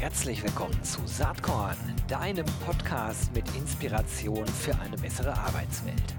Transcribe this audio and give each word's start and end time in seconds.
Herzlich 0.00 0.44
willkommen 0.44 0.80
zu 0.84 1.04
Saatkorn, 1.06 1.76
deinem 2.06 2.46
Podcast 2.64 3.34
mit 3.34 3.44
Inspiration 3.56 4.46
für 4.46 4.78
eine 4.78 4.96
bessere 4.96 5.36
Arbeitswelt. 5.36 6.14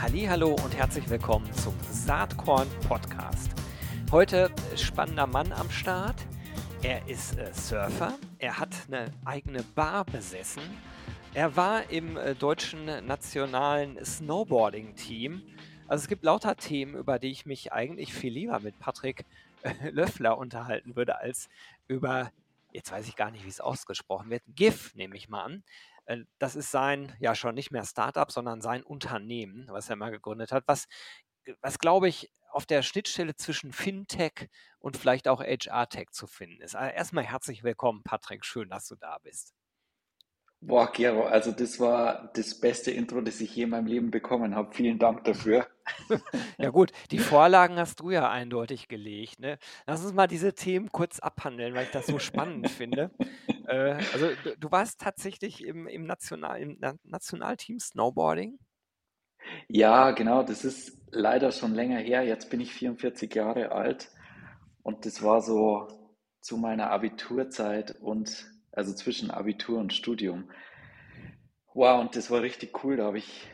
Hallo 0.00 0.56
und 0.64 0.74
herzlich 0.74 1.10
willkommen 1.10 1.52
zum 1.52 1.74
Saatkorn 1.90 2.66
Podcast. 2.88 3.50
Heute 4.10 4.50
spannender 4.74 5.26
Mann 5.26 5.52
am 5.52 5.70
Start. 5.70 6.16
Er 6.82 7.06
ist 7.08 7.36
äh, 7.36 7.52
Surfer, 7.52 8.14
er 8.38 8.58
hat 8.58 8.70
eine 8.86 9.12
eigene 9.26 9.62
Bar 9.62 10.06
besessen 10.06 10.62
er 11.34 11.56
war 11.56 11.90
im 11.90 12.16
äh, 12.16 12.34
deutschen 12.34 12.86
nationalen 13.06 14.02
Snowboarding-Team. 14.04 15.42
Also 15.86 16.02
es 16.02 16.08
gibt 16.08 16.24
lauter 16.24 16.56
Themen, 16.56 16.94
über 16.94 17.18
die 17.18 17.30
ich 17.30 17.46
mich 17.46 17.72
eigentlich 17.72 18.12
viel 18.12 18.32
lieber 18.32 18.60
mit 18.60 18.78
Patrick 18.78 19.24
äh, 19.62 19.90
Löffler 19.90 20.38
unterhalten 20.38 20.96
würde, 20.96 21.18
als 21.18 21.48
über, 21.86 22.32
jetzt 22.72 22.92
weiß 22.92 23.08
ich 23.08 23.16
gar 23.16 23.30
nicht, 23.30 23.44
wie 23.44 23.50
es 23.50 23.60
ausgesprochen 23.60 24.30
wird, 24.30 24.42
GIF 24.48 24.94
nehme 24.94 25.16
ich 25.16 25.28
mal 25.28 25.44
an. 25.44 25.64
Äh, 26.06 26.18
das 26.38 26.56
ist 26.56 26.70
sein, 26.70 27.14
ja 27.20 27.34
schon 27.34 27.54
nicht 27.54 27.70
mehr 27.70 27.84
Startup, 27.84 28.30
sondern 28.30 28.60
sein 28.60 28.82
Unternehmen, 28.82 29.66
was 29.68 29.90
er 29.90 29.96
mal 29.96 30.10
gegründet 30.10 30.52
hat, 30.52 30.64
was, 30.66 30.88
was 31.60 31.78
glaube 31.78 32.08
ich, 32.08 32.30
auf 32.50 32.64
der 32.64 32.82
Schnittstelle 32.82 33.36
zwischen 33.36 33.72
Fintech 33.72 34.48
und 34.80 34.96
vielleicht 34.96 35.28
auch 35.28 35.42
HR-Tech 35.42 36.10
zu 36.10 36.26
finden 36.26 36.62
ist. 36.62 36.74
Also 36.74 36.94
erstmal 36.94 37.24
herzlich 37.24 37.62
willkommen, 37.62 38.02
Patrick. 38.02 38.44
Schön, 38.44 38.70
dass 38.70 38.88
du 38.88 38.96
da 38.96 39.18
bist. 39.18 39.57
Boah, 40.60 40.90
Gero, 40.90 41.22
also 41.22 41.52
das 41.52 41.78
war 41.78 42.32
das 42.34 42.58
beste 42.58 42.90
Intro, 42.90 43.20
das 43.20 43.40
ich 43.40 43.54
je 43.54 43.62
in 43.64 43.70
meinem 43.70 43.86
Leben 43.86 44.10
bekommen 44.10 44.56
habe. 44.56 44.74
Vielen 44.74 44.98
Dank 44.98 45.24
dafür. 45.24 45.66
Ja 46.58 46.70
gut, 46.70 46.92
die 47.12 47.18
Vorlagen 47.18 47.76
hast 47.76 48.00
du 48.00 48.10
ja 48.10 48.28
eindeutig 48.28 48.88
gelegt. 48.88 49.40
Ne? 49.40 49.58
Lass 49.86 50.04
uns 50.04 50.12
mal 50.12 50.26
diese 50.26 50.52
Themen 50.52 50.90
kurz 50.90 51.20
abhandeln, 51.20 51.74
weil 51.74 51.84
ich 51.84 51.92
das 51.92 52.06
so 52.06 52.18
spannend 52.18 52.68
finde. 52.70 53.10
Äh, 53.66 53.92
also 54.12 54.28
du, 54.42 54.56
du, 54.58 54.70
warst 54.70 55.00
tatsächlich 55.00 55.64
im, 55.64 55.86
im, 55.86 56.04
National, 56.04 56.60
im 56.60 56.78
Nationalteam 57.04 57.78
Snowboarding? 57.78 58.58
Ja, 59.68 60.10
genau, 60.10 60.42
das 60.42 60.64
ist 60.64 60.98
leider 61.10 61.52
schon 61.52 61.74
länger 61.74 61.98
her. 61.98 62.24
Jetzt 62.24 62.50
bin 62.50 62.60
ich 62.60 62.74
44 62.74 63.34
Jahre 63.34 63.72
alt 63.72 64.10
und 64.82 65.06
das 65.06 65.22
war 65.22 65.40
so 65.40 65.88
zu 66.40 66.56
meiner 66.56 66.90
Abiturzeit 66.90 67.96
und 68.00 68.46
also 68.72 68.94
zwischen 68.94 69.30
Abitur 69.30 69.78
und 69.78 69.92
Studium. 69.92 70.50
Wow, 71.74 72.00
und 72.00 72.16
das 72.16 72.30
war 72.30 72.42
richtig 72.42 72.84
cool. 72.84 72.96
Da 72.96 73.04
habe 73.04 73.18
ich 73.18 73.48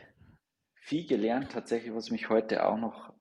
viel 0.75 1.05
gelernt, 1.07 1.51
tatsächlich, 1.51 1.93
was 1.93 2.11
mich 2.11 2.29
heute 2.29 2.65
auch 2.65 2.77
noch 2.77 3.13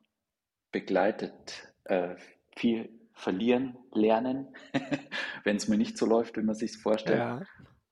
begleitet. 0.72 1.72
Äh, 1.84 2.16
viel 2.56 2.88
verlieren, 3.12 3.76
lernen, 3.92 4.54
wenn 5.44 5.56
es 5.56 5.68
mir 5.68 5.76
nicht 5.76 5.96
so 5.96 6.06
läuft, 6.06 6.36
wie 6.36 6.42
man 6.42 6.54
sich 6.54 6.76
vorstellt. 6.76 7.18
Ja. 7.18 7.42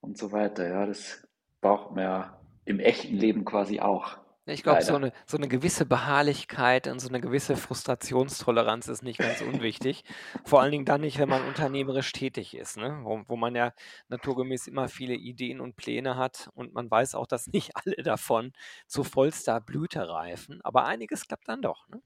Und 0.00 0.19
so 0.19 0.33
weiter. 0.33 0.69
Ja, 0.69 0.86
das 0.86 1.27
braucht 1.61 1.95
man 1.95 2.05
ja 2.05 2.41
im 2.64 2.80
echten 2.80 3.17
Leben 3.17 3.45
quasi 3.45 3.80
auch. 3.80 4.19
Ich 4.45 4.65
glaube, 4.65 4.83
so 4.83 4.97
eine, 4.97 5.12
so 5.25 5.37
eine 5.37 5.47
gewisse 5.47 5.87
Beharrlichkeit 5.87 6.89
und 6.89 6.98
so 6.98 7.09
eine 7.09 7.21
gewisse 7.21 7.57
Frustrationstoleranz 7.57 8.89
ist 8.89 9.05
nicht 9.05 9.21
ganz 9.21 9.41
unwichtig. 9.41 10.03
Vor 10.45 10.61
allen 10.61 10.73
Dingen 10.73 10.85
dann 10.85 11.03
nicht, 11.03 11.19
wenn 11.19 11.29
man 11.29 11.47
unternehmerisch 11.47 12.11
tätig 12.11 12.57
ist, 12.57 12.77
ne? 12.77 13.01
wo, 13.05 13.23
wo 13.29 13.37
man 13.37 13.55
ja 13.55 13.73
naturgemäß 14.09 14.67
immer 14.67 14.89
viele 14.89 15.15
Ideen 15.15 15.61
und 15.61 15.77
Pläne 15.77 16.17
hat 16.17 16.51
und 16.55 16.75
man 16.75 16.91
weiß 16.91 17.15
auch, 17.15 17.29
dass 17.29 17.47
nicht 17.47 17.70
alle 17.77 18.03
davon 18.03 18.53
zu 18.89 19.05
vollster 19.05 19.61
Blüte 19.61 20.09
reifen, 20.09 20.61
aber 20.65 20.87
einiges 20.87 21.29
klappt 21.29 21.48
dann 21.48 21.63
doch. 21.63 21.89
Ne? 21.89 22.03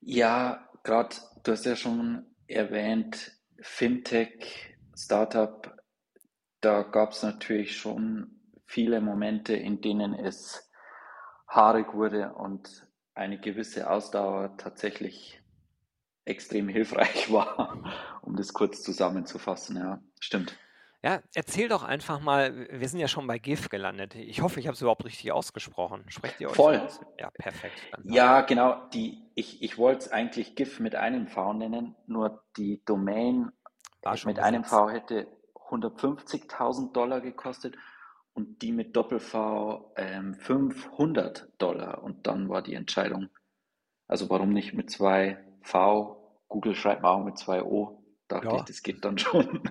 Ja, 0.00 0.68
gerade, 0.82 1.14
du 1.44 1.52
hast 1.52 1.64
ja 1.64 1.76
schon 1.76 2.26
erwähnt, 2.48 3.38
Fintech, 3.60 4.76
Startup, 4.96 5.76
da 6.60 6.82
gab 6.82 7.12
es 7.12 7.22
natürlich 7.22 7.76
schon 7.76 8.40
viele 8.66 9.00
Momente, 9.00 9.54
in 9.54 9.80
denen 9.80 10.14
es 10.14 10.67
haarig 11.48 11.94
wurde 11.94 12.34
und 12.34 12.86
eine 13.14 13.38
gewisse 13.38 13.90
Ausdauer 13.90 14.56
tatsächlich 14.58 15.42
extrem 16.24 16.68
hilfreich 16.68 17.32
war, 17.32 17.82
um 18.22 18.36
das 18.36 18.52
kurz 18.52 18.82
zusammenzufassen. 18.82 19.76
Ja, 19.76 20.00
stimmt. 20.20 20.56
Ja, 21.02 21.20
erzähl 21.32 21.68
doch 21.68 21.84
einfach 21.84 22.20
mal, 22.20 22.68
wir 22.70 22.88
sind 22.88 22.98
ja 22.98 23.06
schon 23.06 23.28
bei 23.28 23.38
GIF 23.38 23.68
gelandet. 23.68 24.16
Ich 24.16 24.42
hoffe, 24.42 24.58
ich 24.58 24.66
habe 24.66 24.74
es 24.74 24.80
überhaupt 24.80 25.04
richtig 25.04 25.30
ausgesprochen. 25.30 26.04
Sprecht 26.08 26.40
ihr 26.40 26.48
euch 26.48 26.56
Voll. 26.56 26.76
Aus? 26.76 27.00
Ja, 27.18 27.30
perfekt. 27.30 27.80
Ja, 28.04 28.40
genau. 28.40 28.88
Die, 28.88 29.22
ich 29.36 29.62
ich 29.62 29.78
wollte 29.78 30.06
es 30.06 30.12
eigentlich 30.12 30.56
GIF 30.56 30.80
mit 30.80 30.96
einem 30.96 31.28
V 31.28 31.52
nennen, 31.52 31.94
nur 32.06 32.42
die 32.56 32.82
Domain 32.84 33.52
mit 34.24 34.40
einem 34.40 34.64
V 34.64 34.90
hätte 34.90 35.28
150.000 35.70 36.92
Dollar 36.92 37.20
gekostet 37.20 37.76
und 38.38 38.62
die 38.62 38.70
mit 38.70 38.94
Doppel-V 38.94 39.94
ähm, 39.96 40.32
500 40.32 41.50
Dollar. 41.58 42.04
Und 42.04 42.28
dann 42.28 42.48
war 42.48 42.62
die 42.62 42.74
Entscheidung, 42.74 43.30
also 44.06 44.30
warum 44.30 44.52
nicht 44.52 44.74
mit 44.74 44.90
zwei 44.90 45.44
V? 45.62 46.14
Google 46.46 46.76
schreibt 46.76 47.02
mal 47.02 47.10
auch 47.10 47.24
mit 47.24 47.36
zwei 47.36 47.64
O. 47.64 47.97
Dachte 48.28 48.48
ja. 48.48 48.56
ich, 48.56 48.62
das 48.64 48.82
geht 48.82 49.06
dann 49.06 49.16
schon. 49.16 49.62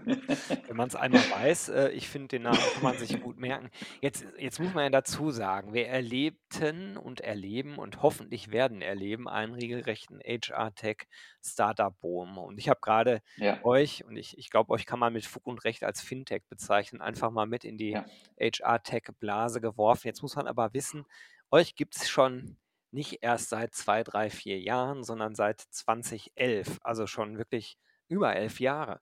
Wenn 0.68 0.76
man 0.76 0.88
es 0.88 0.96
einmal 0.96 1.22
weiß, 1.32 1.70
äh, 1.70 1.90
ich 1.90 2.10
finde, 2.10 2.30
den 2.30 2.42
Namen 2.42 2.58
kann 2.58 2.82
man 2.82 2.98
sich 2.98 3.22
gut 3.22 3.38
merken. 3.38 3.70
Jetzt, 4.02 4.26
jetzt 4.40 4.60
muss 4.60 4.74
man 4.74 4.86
ja 4.86 4.90
dazu 4.90 5.30
sagen, 5.30 5.74
wir 5.74 5.88
erlebten 5.88 6.98
und 6.98 7.22
erleben 7.22 7.78
und 7.78 8.02
hoffentlich 8.02 8.52
werden 8.52 8.82
erleben 8.82 9.30
einen 9.30 9.54
regelrechten 9.54 10.20
HR-Tech-Startup-Boom. 10.22 12.40
Und 12.40 12.58
ich 12.58 12.68
habe 12.68 12.80
gerade 12.82 13.22
ja. 13.36 13.64
euch, 13.64 14.04
und 14.06 14.18
ich, 14.18 14.36
ich 14.40 14.50
glaube, 14.50 14.74
euch 14.74 14.88
kann 14.88 15.00
man 15.00 15.14
mit 15.14 15.28
Fug 15.28 15.46
und 15.46 15.64
Recht 15.64 15.84
als 15.84 16.02
Fintech 16.02 16.42
bezeichnen, 16.50 17.02
einfach 17.02 17.30
mal 17.30 17.46
mit 17.46 17.64
in 17.64 17.78
die 17.78 17.92
ja. 17.92 18.08
HR-Tech-Blase 18.40 19.62
geworfen. 19.62 20.08
Jetzt 20.08 20.24
muss 20.24 20.36
man 20.36 20.48
aber 20.48 20.74
wissen, 20.74 21.06
euch 21.52 21.76
gibt 21.76 21.96
es 21.96 22.10
schon 22.10 22.58
nicht 22.92 23.20
erst 23.22 23.50
seit 23.50 23.76
zwei, 23.76 24.04
drei, 24.04 24.32
vier 24.32 24.60
Jahren, 24.60 25.04
sondern 25.04 25.36
seit 25.36 25.62
2011. 25.62 26.80
Also 26.82 27.06
schon 27.06 27.38
wirklich 27.38 27.78
über 28.08 28.36
elf 28.36 28.60
Jahre. 28.60 29.02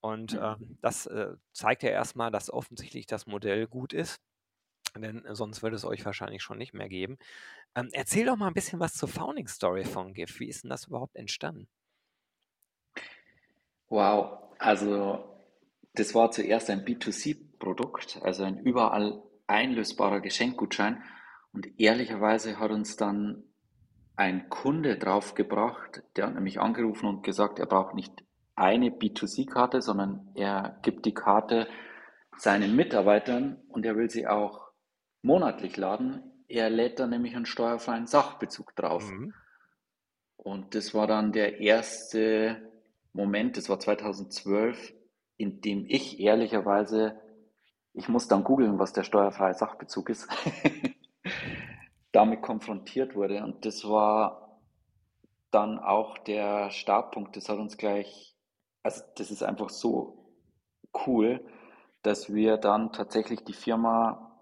Und 0.00 0.34
äh, 0.34 0.56
das 0.82 1.06
äh, 1.06 1.34
zeigt 1.52 1.82
ja 1.82 1.90
erstmal, 1.90 2.30
dass 2.30 2.50
offensichtlich 2.50 3.06
das 3.06 3.26
Modell 3.26 3.66
gut 3.66 3.92
ist. 3.92 4.20
Denn 4.96 5.24
sonst 5.30 5.62
würde 5.62 5.76
es 5.76 5.84
euch 5.84 6.04
wahrscheinlich 6.04 6.42
schon 6.42 6.58
nicht 6.58 6.74
mehr 6.74 6.88
geben. 6.88 7.18
Ähm, 7.74 7.88
erzähl 7.92 8.26
doch 8.26 8.36
mal 8.36 8.48
ein 8.48 8.54
bisschen 8.54 8.80
was 8.80 8.94
zur 8.94 9.08
Founding 9.08 9.48
Story 9.48 9.84
von 9.84 10.14
GIF. 10.14 10.38
Wie 10.40 10.48
ist 10.48 10.62
denn 10.62 10.70
das 10.70 10.86
überhaupt 10.86 11.16
entstanden? 11.16 11.68
Wow, 13.88 14.52
also 14.58 15.24
das 15.94 16.14
war 16.14 16.30
zuerst 16.30 16.70
ein 16.70 16.84
B2C-Produkt, 16.84 18.20
also 18.22 18.44
ein 18.44 18.58
überall 18.58 19.22
einlösbarer 19.46 20.20
Geschenkgutschein. 20.20 21.02
Und 21.52 21.80
ehrlicherweise 21.80 22.58
hat 22.58 22.70
uns 22.70 22.96
dann 22.96 23.44
ein 24.16 24.48
Kunde 24.48 24.98
draufgebracht, 24.98 26.02
der 26.16 26.26
hat 26.26 26.34
nämlich 26.34 26.60
angerufen 26.60 27.06
und 27.06 27.22
gesagt, 27.22 27.58
er 27.58 27.66
braucht 27.66 27.94
nicht 27.94 28.12
eine 28.56 28.90
B2C-Karte, 28.90 29.82
sondern 29.82 30.30
er 30.34 30.78
gibt 30.82 31.06
die 31.06 31.14
Karte 31.14 31.66
seinen 32.36 32.76
Mitarbeitern 32.76 33.60
und 33.68 33.84
er 33.84 33.96
will 33.96 34.10
sie 34.10 34.26
auch 34.26 34.68
monatlich 35.22 35.76
laden. 35.76 36.22
Er 36.48 36.70
lädt 36.70 37.00
dann 37.00 37.10
nämlich 37.10 37.34
einen 37.34 37.46
steuerfreien 37.46 38.06
Sachbezug 38.06 38.74
drauf. 38.76 39.10
Mhm. 39.10 39.34
Und 40.36 40.74
das 40.74 40.94
war 40.94 41.06
dann 41.06 41.32
der 41.32 41.60
erste 41.60 42.70
Moment, 43.12 43.56
das 43.56 43.68
war 43.68 43.80
2012, 43.80 44.92
in 45.36 45.60
dem 45.60 45.86
ich 45.88 46.20
ehrlicherweise, 46.20 47.20
ich 47.92 48.08
muss 48.08 48.28
dann 48.28 48.44
googeln, 48.44 48.78
was 48.78 48.92
der 48.92 49.04
steuerfreie 49.04 49.54
Sachbezug 49.54 50.10
ist, 50.10 50.28
damit 52.12 52.42
konfrontiert 52.42 53.14
wurde. 53.14 53.42
Und 53.42 53.64
das 53.64 53.84
war 53.84 54.60
dann 55.50 55.78
auch 55.78 56.18
der 56.18 56.70
Startpunkt. 56.70 57.36
Das 57.36 57.48
hat 57.48 57.58
uns 57.58 57.76
gleich 57.76 58.33
also 58.84 59.02
das 59.16 59.30
ist 59.30 59.42
einfach 59.42 59.70
so 59.70 60.30
cool, 61.06 61.44
dass 62.02 62.32
wir 62.32 62.58
dann 62.58 62.92
tatsächlich 62.92 63.40
die 63.40 63.54
Firma 63.54 64.38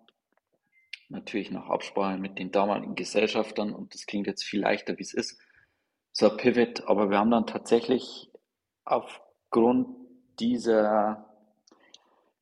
natürlich 1.09 1.51
nach 1.51 1.69
Absprache 1.69 2.19
mit 2.19 2.39
den 2.39 2.51
damaligen 2.51 2.97
Gesellschaftern 2.97 3.73
und 3.73 3.95
das 3.95 4.07
klingt 4.07 4.27
jetzt 4.27 4.43
viel 4.43 4.61
leichter, 4.61 4.99
wie 4.99 5.03
es 5.03 5.15
ist, 5.15 5.41
so 6.11 6.29
ein 6.31 6.37
Pivot, 6.37 6.87
aber 6.89 7.09
wir 7.09 7.19
haben 7.19 7.31
dann 7.31 7.47
tatsächlich 7.47 8.31
aufgrund 8.85 9.97
dieser 10.41 11.33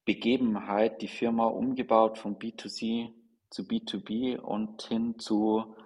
Begebenheit 0.06 1.02
die 1.02 1.08
Firma 1.08 1.46
umgebaut 1.46 2.18
von 2.18 2.38
B2C 2.38 3.12
zu 3.50 3.62
B2B 3.62 4.38
und 4.38 4.82
hin 4.82 5.18
zu 5.18 5.76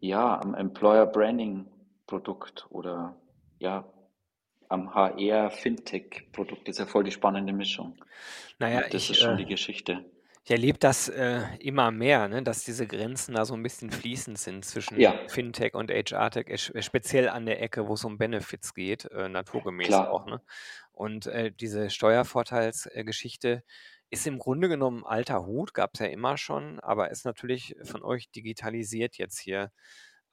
ja, 0.00 0.40
am 0.40 0.54
Employer 0.54 1.06
Branding 1.06 1.68
Produkt 2.06 2.66
oder 2.70 3.16
ja, 3.58 3.84
am 4.72 4.94
HR-Fintech-Produkt. 4.94 6.66
Das 6.66 6.76
ist 6.76 6.78
ja 6.80 6.86
voll 6.86 7.04
die 7.04 7.12
spannende 7.12 7.52
Mischung. 7.52 7.96
Naja, 8.58 8.80
das 8.82 9.04
ich, 9.04 9.10
ist 9.10 9.20
schon 9.20 9.34
äh, 9.34 9.38
die 9.38 9.46
Geschichte. 9.46 10.04
Ich 10.44 10.50
erlebe 10.50 10.78
das 10.78 11.08
äh, 11.08 11.42
immer 11.60 11.92
mehr, 11.92 12.26
ne, 12.28 12.42
dass 12.42 12.64
diese 12.64 12.86
Grenzen 12.86 13.34
da 13.34 13.44
so 13.44 13.54
ein 13.54 13.62
bisschen 13.62 13.92
fließend 13.92 14.38
sind 14.38 14.64
zwischen 14.64 14.98
Ja, 14.98 15.14
Fintech 15.28 15.74
und 15.74 15.90
HR-Tech, 15.90 16.48
esch 16.48 16.72
speziell 16.80 17.28
an 17.28 17.46
der 17.46 17.62
Ecke, 17.62 17.86
wo 17.86 17.94
es 17.94 18.04
um 18.04 18.18
Benefits 18.18 18.74
geht, 18.74 19.04
äh, 19.04 19.28
naturgemäß 19.28 19.92
auch, 19.92 20.24
klar. 20.24 20.38
ne? 20.38 20.42
Und, 20.90 21.26
äh, 21.26 21.52
diese 21.52 21.90
Steuervorteilsgeschichte 21.90 23.62
ist 24.10 24.26
im 24.26 24.38
Grunde 24.38 24.68
genommen 24.68 25.04
alter 25.06 25.46
Hut, 25.46 25.74
gab's 25.74 26.00
ja 26.00 26.06
immer 26.06 26.36
schon, 26.36 26.80
aber 26.80 27.10
ist 27.10 27.24
natürlich 27.24 27.76
von 27.84 28.02
euch 28.02 28.30
digitalisiert 28.30 29.16
jetzt 29.16 29.38
hier, 29.38 29.70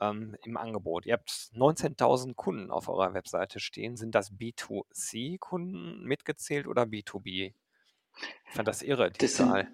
ähm, 0.02 0.36
im 0.44 0.58
Angebot. 0.58 1.06
Ihr 1.06 1.14
habt 1.14 1.30
19.000 1.54 2.36
Kunden 2.36 2.72
auf 2.72 2.90
eurer 2.90 3.14
Webseite 3.14 3.60
stehen. 3.60 3.98
Sind 3.98 4.16
das 4.16 4.32
B2C-Kunden 4.34 6.04
mitgezählt 6.04 6.68
oder 6.68 6.84
B2B? 6.84 7.54
Ich 8.48 8.54
fand 8.54 8.68
das 8.68 8.82
irre, 8.82 9.12
die 9.12 9.18
Das 9.18 9.36
sind, 9.38 9.50
Zahl. 9.50 9.72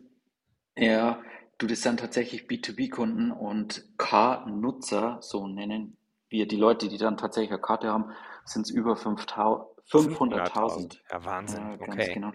ja, 0.78 1.22
du, 1.58 1.68
das 1.68 1.82
sind 1.82 2.00
tatsächlich 2.00 2.44
B2B-Kunden 2.48 3.32
und 3.32 3.86
K-Nutzer, 3.98 5.20
so 5.22 5.48
nennen 5.48 5.98
wir 6.30 6.48
die 6.48 6.58
Leute, 6.58 6.90
die 6.90 6.98
dann 6.98 7.18
tatsächlich 7.18 7.52
eine 7.52 7.62
Karte 7.62 7.88
haben, 7.90 8.12
sind 8.46 8.64
es 8.64 8.72
über 8.72 8.96
5000 8.96 9.68
500.000. 9.88 10.50
500.000. 10.50 11.00
Ja, 11.12 11.26
Wahnsinn. 11.26 11.60
Ja, 11.62 11.76
ganz 11.78 11.90
Okay. 11.94 12.14
genau. 12.14 12.32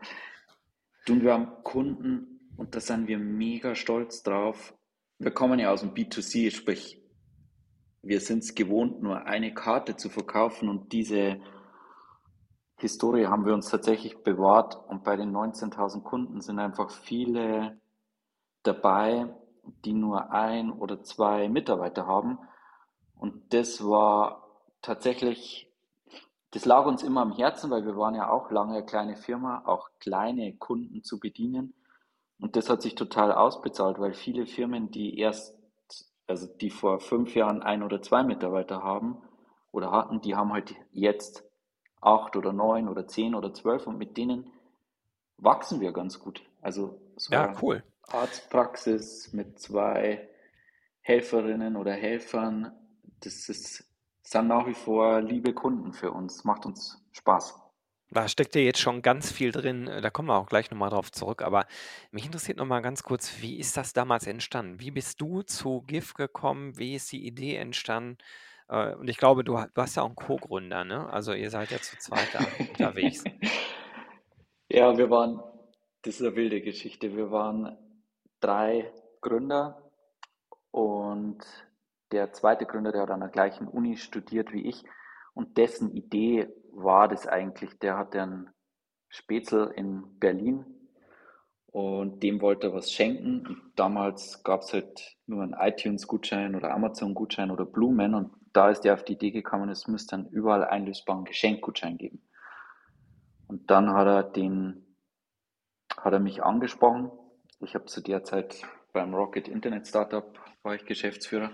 Du, 1.06 1.20
wir 1.20 1.32
haben 1.32 1.62
Kunden 1.64 2.50
und 2.56 2.74
da 2.74 2.80
sind 2.80 3.08
wir 3.08 3.18
mega 3.18 3.74
stolz 3.74 4.22
drauf. 4.22 4.74
Wir 5.18 5.32
kommen 5.32 5.58
ja 5.58 5.72
aus 5.72 5.80
dem 5.80 5.92
B2C, 5.92 6.50
sprich, 6.54 6.99
wir 8.02 8.20
sind 8.20 8.42
es 8.42 8.54
gewohnt, 8.54 9.02
nur 9.02 9.26
eine 9.26 9.52
Karte 9.52 9.96
zu 9.96 10.08
verkaufen 10.08 10.68
und 10.68 10.92
diese 10.92 11.40
Historie 12.78 13.26
haben 13.26 13.44
wir 13.44 13.52
uns 13.52 13.68
tatsächlich 13.68 14.22
bewahrt 14.22 14.76
und 14.88 15.04
bei 15.04 15.16
den 15.16 15.36
19.000 15.36 16.02
Kunden 16.02 16.40
sind 16.40 16.58
einfach 16.58 16.90
viele 16.90 17.78
dabei, 18.62 19.34
die 19.84 19.92
nur 19.92 20.32
ein 20.32 20.70
oder 20.70 21.02
zwei 21.02 21.48
Mitarbeiter 21.48 22.06
haben. 22.06 22.38
Und 23.16 23.52
das 23.52 23.84
war 23.84 24.48
tatsächlich, 24.80 25.70
das 26.52 26.64
lag 26.64 26.86
uns 26.86 27.02
immer 27.02 27.20
am 27.20 27.32
Herzen, 27.32 27.70
weil 27.70 27.84
wir 27.84 27.96
waren 27.96 28.14
ja 28.14 28.30
auch 28.30 28.50
lange 28.50 28.76
eine 28.76 28.86
kleine 28.86 29.16
Firma, 29.16 29.62
auch 29.66 29.90
kleine 29.98 30.56
Kunden 30.56 31.02
zu 31.02 31.20
bedienen. 31.20 31.74
Und 32.40 32.56
das 32.56 32.70
hat 32.70 32.80
sich 32.80 32.94
total 32.94 33.32
ausbezahlt, 33.32 33.98
weil 33.98 34.14
viele 34.14 34.46
Firmen, 34.46 34.90
die 34.90 35.18
erst, 35.18 35.54
also 36.30 36.46
die 36.46 36.70
vor 36.70 37.00
fünf 37.00 37.34
Jahren 37.34 37.62
ein 37.62 37.82
oder 37.82 38.02
zwei 38.02 38.22
Mitarbeiter 38.22 38.82
haben 38.82 39.18
oder 39.72 39.92
hatten, 39.92 40.20
die 40.22 40.36
haben 40.36 40.52
halt 40.52 40.74
jetzt 40.92 41.44
acht 42.00 42.36
oder 42.36 42.52
neun 42.52 42.88
oder 42.88 43.06
zehn 43.08 43.34
oder 43.34 43.52
zwölf 43.52 43.86
und 43.86 43.98
mit 43.98 44.16
denen 44.16 44.50
wachsen 45.38 45.80
wir 45.80 45.92
ganz 45.92 46.20
gut. 46.20 46.42
Also 46.62 47.00
so 47.16 47.32
Ja, 47.32 47.42
eine 47.42 47.58
cool. 47.62 47.82
Arztpraxis 48.08 49.32
mit 49.32 49.58
zwei 49.60 50.28
Helferinnen 51.02 51.76
oder 51.76 51.92
Helfern, 51.92 52.72
das 53.20 53.48
ist, 53.48 53.90
sind 54.22 54.48
nach 54.48 54.66
wie 54.66 54.74
vor 54.74 55.20
liebe 55.20 55.54
Kunden 55.54 55.92
für 55.92 56.12
uns, 56.12 56.44
macht 56.44 56.66
uns 56.66 57.04
Spaß. 57.12 57.59
Da 58.12 58.26
steckt 58.28 58.54
ja 58.56 58.60
jetzt 58.60 58.80
schon 58.80 59.02
ganz 59.02 59.30
viel 59.30 59.52
drin. 59.52 59.86
Da 59.86 60.10
kommen 60.10 60.28
wir 60.28 60.36
auch 60.36 60.48
gleich 60.48 60.70
nochmal 60.70 60.90
drauf 60.90 61.12
zurück. 61.12 61.42
Aber 61.42 61.66
mich 62.10 62.24
interessiert 62.26 62.58
nochmal 62.58 62.82
ganz 62.82 63.02
kurz, 63.02 63.40
wie 63.40 63.58
ist 63.58 63.76
das 63.76 63.92
damals 63.92 64.26
entstanden? 64.26 64.80
Wie 64.80 64.90
bist 64.90 65.20
du 65.20 65.42
zu 65.42 65.82
GIF 65.82 66.14
gekommen? 66.14 66.76
Wie 66.76 66.94
ist 66.96 67.12
die 67.12 67.24
Idee 67.24 67.56
entstanden? 67.56 68.18
Äh, 68.68 68.94
Und 68.94 69.08
ich 69.08 69.16
glaube, 69.16 69.44
du, 69.44 69.52
du 69.52 69.82
hast 69.82 69.96
ja 69.96 70.02
auch 70.02 70.06
einen 70.06 70.16
Co-Gründer, 70.16 70.84
ne? 70.84 71.08
Also 71.10 71.32
ihr 71.32 71.50
seid 71.50 71.70
ja 71.70 71.78
zu 71.78 71.98
zweit 71.98 72.28
da 72.34 72.40
unterwegs. 72.58 73.24
Ja, 74.72 74.96
wir 74.96 75.10
waren, 75.10 75.42
das 76.02 76.20
ist 76.20 76.22
eine 76.22 76.36
wilde 76.36 76.60
Geschichte. 76.60 77.16
Wir 77.16 77.32
waren 77.32 77.76
drei 78.38 78.92
Gründer 79.20 79.90
und 80.70 81.44
der 82.12 82.32
zweite 82.32 82.66
Gründer, 82.66 82.92
der 82.92 83.02
hat 83.02 83.10
an 83.10 83.18
der 83.18 83.30
gleichen 83.30 83.66
Uni 83.66 83.96
studiert 83.96 84.52
wie 84.52 84.68
ich 84.68 84.84
und 85.34 85.58
dessen 85.58 85.90
Idee 85.96 86.48
war 86.72 87.08
das 87.08 87.26
eigentlich, 87.26 87.78
der 87.78 87.96
hatte 87.96 88.22
einen 88.22 88.50
Spätzl 89.08 89.72
in 89.74 90.18
Berlin 90.18 90.64
und 91.66 92.22
dem 92.22 92.40
wollte 92.40 92.68
er 92.68 92.74
was 92.74 92.92
schenken. 92.92 93.46
Und 93.46 93.72
damals 93.76 94.42
gab 94.42 94.62
es 94.62 94.72
halt 94.72 95.16
nur 95.26 95.42
einen 95.42 95.54
iTunes-Gutschein 95.54 96.54
oder 96.54 96.72
Amazon-Gutschein 96.72 97.50
oder 97.50 97.64
Blumen 97.64 98.14
und 98.14 98.32
da 98.52 98.70
ist 98.70 98.80
der 98.80 98.94
auf 98.94 99.04
die 99.04 99.12
Idee 99.12 99.30
gekommen, 99.30 99.68
es 99.68 99.86
müsste 99.86 100.16
dann 100.16 100.28
überall 100.28 100.64
einlösbaren 100.64 101.24
Geschenkgutschein 101.24 101.98
geben. 101.98 102.20
Und 103.46 103.70
dann 103.70 103.92
hat 103.92 104.06
er 104.06 104.22
den 104.24 104.86
hat 105.96 106.12
er 106.12 106.20
mich 106.20 106.42
angesprochen. 106.42 107.10
Ich 107.60 107.74
habe 107.74 107.84
zu 107.86 108.00
der 108.00 108.24
Zeit 108.24 108.62
beim 108.92 109.14
Rocket 109.14 109.48
Internet 109.48 109.86
Startup 109.86 110.38
war 110.62 110.74
ich 110.74 110.84
Geschäftsführer 110.84 111.50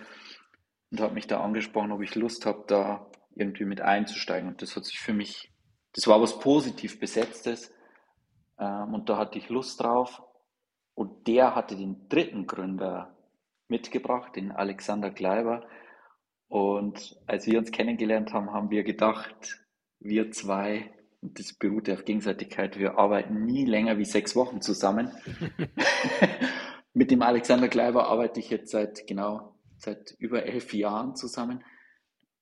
und 0.90 1.00
habe 1.00 1.14
mich 1.14 1.26
da 1.26 1.40
angesprochen, 1.40 1.92
ob 1.92 2.02
ich 2.02 2.14
Lust 2.14 2.46
habe, 2.46 2.64
da 2.66 3.06
irgendwie 3.36 3.64
mit 3.64 3.80
einzusteigen. 3.80 4.48
Und 4.48 4.62
das 4.62 4.74
hat 4.74 4.84
sich 4.84 4.98
für 4.98 5.12
mich, 5.12 5.52
das 5.92 6.06
war 6.08 6.20
was 6.20 6.38
positiv 6.40 6.98
besetztes 6.98 7.72
ähm, 8.58 8.94
und 8.94 9.08
da 9.08 9.18
hatte 9.18 9.38
ich 9.38 9.48
Lust 9.48 9.80
drauf. 9.80 10.22
Und 10.94 11.26
der 11.26 11.54
hatte 11.54 11.76
den 11.76 12.08
dritten 12.08 12.46
Gründer 12.46 13.14
mitgebracht, 13.68 14.34
den 14.34 14.50
Alexander 14.50 15.10
Kleiber. 15.10 15.66
Und 16.48 17.20
als 17.26 17.46
wir 17.46 17.58
uns 17.58 17.70
kennengelernt 17.70 18.32
haben, 18.32 18.52
haben 18.52 18.70
wir 18.70 18.82
gedacht, 18.82 19.60
wir 19.98 20.30
zwei, 20.30 20.90
und 21.20 21.38
das 21.38 21.52
beruht 21.52 21.88
ja 21.88 21.94
auf 21.94 22.04
Gegenseitigkeit, 22.04 22.78
wir 22.78 22.98
arbeiten 22.98 23.44
nie 23.44 23.64
länger 23.64 23.98
wie 23.98 24.04
sechs 24.04 24.36
Wochen 24.36 24.62
zusammen. 24.62 25.10
Mit 26.94 27.10
dem 27.10 27.20
Alexander 27.20 27.68
Kleiber 27.68 28.06
arbeite 28.06 28.40
ich 28.40 28.48
jetzt 28.48 28.70
seit 28.70 29.06
genau, 29.06 29.54
seit 29.76 30.12
über 30.18 30.44
elf 30.44 30.72
Jahren 30.72 31.14
zusammen. 31.14 31.62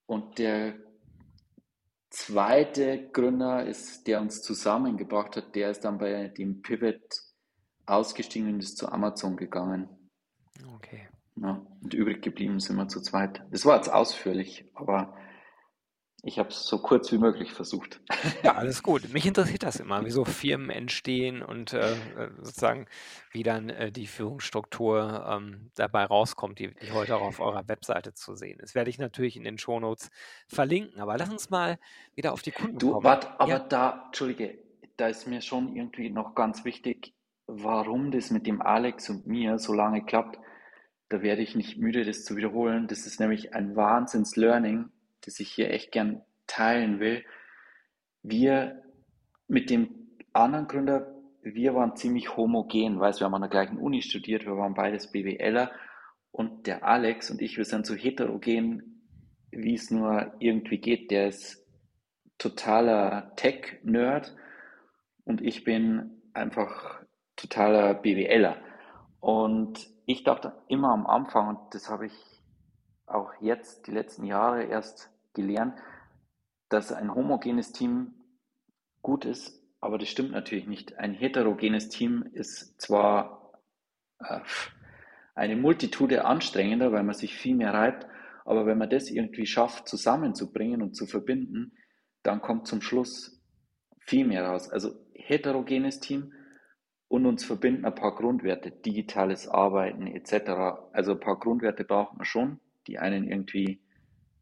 Und 0.05 0.37
der 0.37 0.75
zweite 2.09 3.09
Gründer 3.11 3.65
ist, 3.65 4.07
der 4.07 4.21
uns 4.21 4.41
zusammengebracht 4.41 5.35
hat, 5.35 5.55
der 5.55 5.71
ist 5.71 5.81
dann 5.81 5.97
bei 5.97 6.29
dem 6.29 6.61
Pivot 6.61 7.01
ausgestiegen 7.85 8.53
und 8.53 8.59
ist 8.59 8.77
zu 8.77 8.89
Amazon 8.89 9.35
gegangen. 9.35 9.89
Okay. 10.75 11.07
Ja, 11.35 11.65
und 11.81 11.93
übrig 11.93 12.21
geblieben 12.21 12.59
sind 12.59 12.77
wir 12.77 12.87
zu 12.87 13.01
zweit. 13.01 13.43
Das 13.51 13.65
war 13.65 13.75
jetzt 13.75 13.91
ausführlich, 13.91 14.65
aber 14.73 15.17
ich 16.25 16.39
habe 16.39 16.49
es 16.49 16.65
so 16.65 16.79
kurz 16.81 17.11
wie 17.11 17.19
möglich 17.19 17.53
versucht. 17.53 18.01
Ja, 18.41 18.55
alles 18.55 18.81
gut. 18.81 19.13
Mich 19.13 19.25
interessiert 19.27 19.61
das 19.63 19.75
immer, 19.79 20.03
wie 20.05 20.09
so 20.09 20.25
Firmen 20.25 20.71
entstehen 20.71 21.43
und 21.43 21.73
äh, 21.73 21.95
sozusagen, 22.41 22.87
wie 23.31 23.43
dann 23.43 23.69
äh, 23.69 23.91
die 23.91 24.07
Führungsstruktur 24.07 25.23
ähm, 25.29 25.71
dabei 25.75 26.05
rauskommt, 26.05 26.57
die, 26.59 26.73
die 26.81 26.91
heute 26.91 27.15
auch 27.15 27.21
auf 27.21 27.39
eurer 27.39 27.67
Webseite 27.67 28.13
zu 28.13 28.35
sehen 28.35 28.59
ist. 28.59 28.73
Werde 28.73 28.89
ich 28.89 28.97
natürlich 28.97 29.37
in 29.37 29.43
den 29.43 29.59
Shownotes 29.59 30.09
verlinken. 30.47 30.99
Aber 30.99 31.15
lass 31.17 31.29
uns 31.29 31.51
mal 31.51 31.77
wieder 32.15 32.33
auf 32.33 32.41
die 32.41 32.51
Kunden 32.51 32.79
Du, 32.79 32.91
kommen. 32.93 33.03
warte, 33.03 33.39
aber 33.39 33.49
Ja, 33.51 33.59
da, 33.59 34.03
Entschuldige, 34.07 34.57
da 34.97 35.07
ist 35.07 35.27
mir 35.27 35.41
schon 35.41 35.75
irgendwie 35.75 36.09
noch 36.09 36.33
ganz 36.35 36.65
wichtig, 36.65 37.13
warum 37.47 38.09
das 38.09 38.31
mit 38.31 38.47
dem 38.47 38.61
Alex 38.63 39.09
und 39.11 39.27
mir 39.27 39.59
so 39.59 39.73
lange 39.73 40.03
klappt. 40.03 40.39
Da 41.09 41.21
werde 41.21 41.43
ich 41.43 41.55
nicht 41.55 41.77
müde, 41.77 42.03
das 42.03 42.23
zu 42.25 42.35
wiederholen. 42.35 42.87
Das 42.87 43.05
ist 43.05 43.19
nämlich 43.19 43.53
ein 43.53 43.75
Wahnsinns-Learning, 43.75 44.89
das 45.25 45.39
ich 45.39 45.51
hier 45.51 45.71
echt 45.71 45.91
gern 45.91 46.21
teilen 46.47 46.99
will. 46.99 47.23
Wir 48.23 48.83
mit 49.47 49.69
dem 49.69 50.09
anderen 50.33 50.67
Gründer, 50.67 51.13
wir 51.41 51.75
waren 51.75 51.95
ziemlich 51.95 52.35
homogen, 52.35 52.99
weißt, 52.99 53.19
wir 53.19 53.25
haben 53.25 53.35
an 53.35 53.41
der 53.41 53.49
gleichen 53.49 53.77
Uni 53.77 54.01
studiert, 54.01 54.45
wir 54.45 54.57
waren 54.57 54.73
beides 54.73 55.11
BWLer 55.11 55.71
und 56.31 56.67
der 56.67 56.83
Alex 56.83 57.29
und 57.29 57.41
ich, 57.41 57.57
wir 57.57 57.65
sind 57.65 57.85
so 57.85 57.95
heterogen, 57.95 59.01
wie 59.51 59.75
es 59.75 59.91
nur 59.91 60.33
irgendwie 60.39 60.79
geht. 60.79 61.11
Der 61.11 61.27
ist 61.27 61.65
totaler 62.37 63.33
Tech-Nerd 63.35 64.35
und 65.23 65.41
ich 65.41 65.63
bin 65.63 66.21
einfach 66.33 67.01
totaler 67.35 67.93
BWLer. 67.93 68.57
Und 69.19 69.89
ich 70.05 70.23
dachte 70.23 70.53
immer 70.67 70.91
am 70.91 71.07
Anfang, 71.07 71.47
und 71.47 71.73
das 71.73 71.89
habe 71.89 72.07
ich 72.07 72.13
auch 73.07 73.31
jetzt 73.39 73.87
die 73.87 73.91
letzten 73.91 74.25
Jahre 74.25 74.63
erst 74.63 75.11
gelernt, 75.35 75.75
dass 76.69 76.91
ein 76.91 77.13
homogenes 77.13 77.71
Team 77.71 78.13
gut 79.01 79.25
ist, 79.25 79.61
aber 79.79 79.97
das 79.99 80.09
stimmt 80.09 80.31
natürlich 80.31 80.67
nicht. 80.67 80.97
Ein 80.97 81.13
heterogenes 81.13 81.89
Team 81.89 82.23
ist 82.33 82.81
zwar 82.81 83.61
äh, 84.19 84.39
eine 85.35 85.55
Multitude 85.55 86.25
anstrengender, 86.25 86.91
weil 86.91 87.03
man 87.03 87.13
sich 87.13 87.35
viel 87.35 87.55
mehr 87.55 87.73
reibt, 87.73 88.07
aber 88.45 88.65
wenn 88.65 88.77
man 88.77 88.89
das 88.89 89.11
irgendwie 89.11 89.45
schafft, 89.45 89.87
zusammenzubringen 89.87 90.81
und 90.81 90.95
zu 90.95 91.05
verbinden, 91.05 91.73
dann 92.23 92.41
kommt 92.41 92.67
zum 92.67 92.81
Schluss 92.81 93.41
viel 93.99 94.25
mehr 94.25 94.45
raus. 94.45 94.69
Also 94.69 94.95
heterogenes 95.13 95.99
Team 95.99 96.33
und 97.07 97.25
uns 97.25 97.43
verbinden 97.43 97.85
ein 97.85 97.95
paar 97.95 98.15
Grundwerte, 98.15 98.71
digitales 98.71 99.47
Arbeiten 99.47 100.07
etc. 100.07 100.89
Also 100.91 101.13
ein 101.13 101.19
paar 101.19 101.39
Grundwerte 101.39 101.83
braucht 101.83 102.17
man 102.17 102.25
schon, 102.25 102.59
die 102.87 102.99
einen 102.99 103.27
irgendwie, 103.27 103.81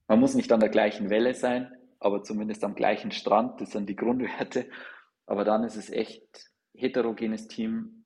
man 0.08 0.20
muss 0.20 0.36
nicht 0.36 0.52
an 0.52 0.60
der 0.60 0.70
gleichen 0.70 1.10
Welle 1.10 1.34
sein, 1.34 1.72
aber 2.00 2.24
zumindest 2.24 2.64
am 2.64 2.76
gleichen 2.76 3.12
Strand, 3.12 3.62
das 3.62 3.72
sind 3.72 3.88
die 3.88 3.96
Grundwerte. 3.96 4.70
Aber 5.26 5.46
dann 5.46 5.64
ist 5.64 5.78
es 5.78 5.90
echt 5.90 6.50
heterogenes 6.74 7.48
Team 7.48 8.06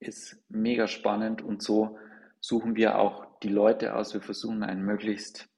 ist 0.00 0.42
mega 0.48 0.88
spannend 0.88 1.42
und 1.42 1.62
so 1.62 1.98
suchen 2.40 2.74
wir 2.74 2.98
auch 2.98 3.38
die 3.40 3.48
Leute 3.48 3.94
aus. 3.94 4.14
Wir 4.14 4.22
versuchen 4.22 4.62
ein 4.62 4.82
möglichst 4.82 5.48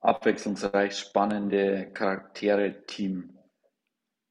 abwechslungsreich 0.00 0.96
spannende 0.96 1.90
Charaktere-Team 1.92 3.36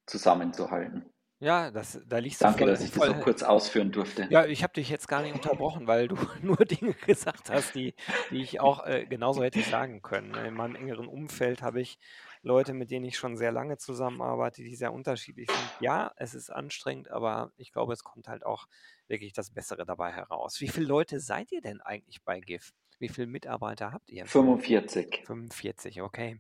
zusammenzuhalten. 0.06 1.06
Ja, 1.40 1.70
das, 1.70 2.02
da 2.08 2.18
liegst 2.18 2.42
du 2.42 2.46
Danke, 2.46 2.60
voll, 2.60 2.68
dass 2.72 2.82
ich 2.82 2.90
voll, 2.90 3.10
das 3.10 3.18
so 3.18 3.24
kurz 3.24 3.44
ausführen 3.44 3.92
durfte. 3.92 4.28
Ja, 4.32 4.48
ich 4.48 4.64
habe 4.64 4.74
dich 4.74 4.90
jetzt 4.90 5.08
gar 5.08 5.22
nicht 5.22 5.36
unterbrochen, 5.36 5.86
weil 5.86 6.08
du 6.08 6.16
nur 6.42 6.58
Dinge 6.58 6.94
gesagt 6.94 7.52
hast, 7.52 7.76
die, 7.76 7.94
die 8.32 8.42
ich 8.42 8.60
auch 8.60 8.86
äh, 8.86 9.06
genauso 9.06 9.44
hätte 9.44 9.62
sagen 9.62 10.02
können. 10.02 10.34
In 10.34 10.56
meinem 10.56 10.76
engeren 10.76 11.08
Umfeld 11.08 11.62
habe 11.62 11.80
ich 11.80 12.00
Leute, 12.42 12.74
mit 12.74 12.90
denen 12.90 13.06
ich 13.06 13.18
schon 13.18 13.38
sehr 13.38 13.52
lange 13.52 13.78
zusammenarbeite, 13.78 14.64
die 14.64 14.76
sehr 14.76 14.92
unterschiedlich 14.92 15.48
sind. 15.52 15.72
Ja, 15.80 16.12
es 16.16 16.34
ist 16.34 16.50
anstrengend, 16.50 17.12
aber 17.12 17.52
ich 17.58 17.72
glaube, 17.72 17.94
es 17.94 18.04
kommt 18.04 18.28
halt 18.28 18.44
auch 18.44 18.66
wirklich 19.08 19.34
das 19.34 19.52
Bessere 19.52 19.86
dabei 19.86 20.12
heraus. 20.12 20.60
Wie 20.60 20.70
viele 20.70 20.88
Leute 20.88 21.20
seid 21.20 21.52
ihr 21.52 21.62
denn 21.62 21.82
eigentlich 21.82 22.24
bei 22.24 22.40
GIF? 22.40 22.74
Wie 22.98 23.10
viele 23.10 23.28
Mitarbeiter 23.28 23.92
habt 23.92 24.10
ihr? 24.10 24.26
45. 24.26 25.24
45, 25.26 26.02
okay. 26.02 26.40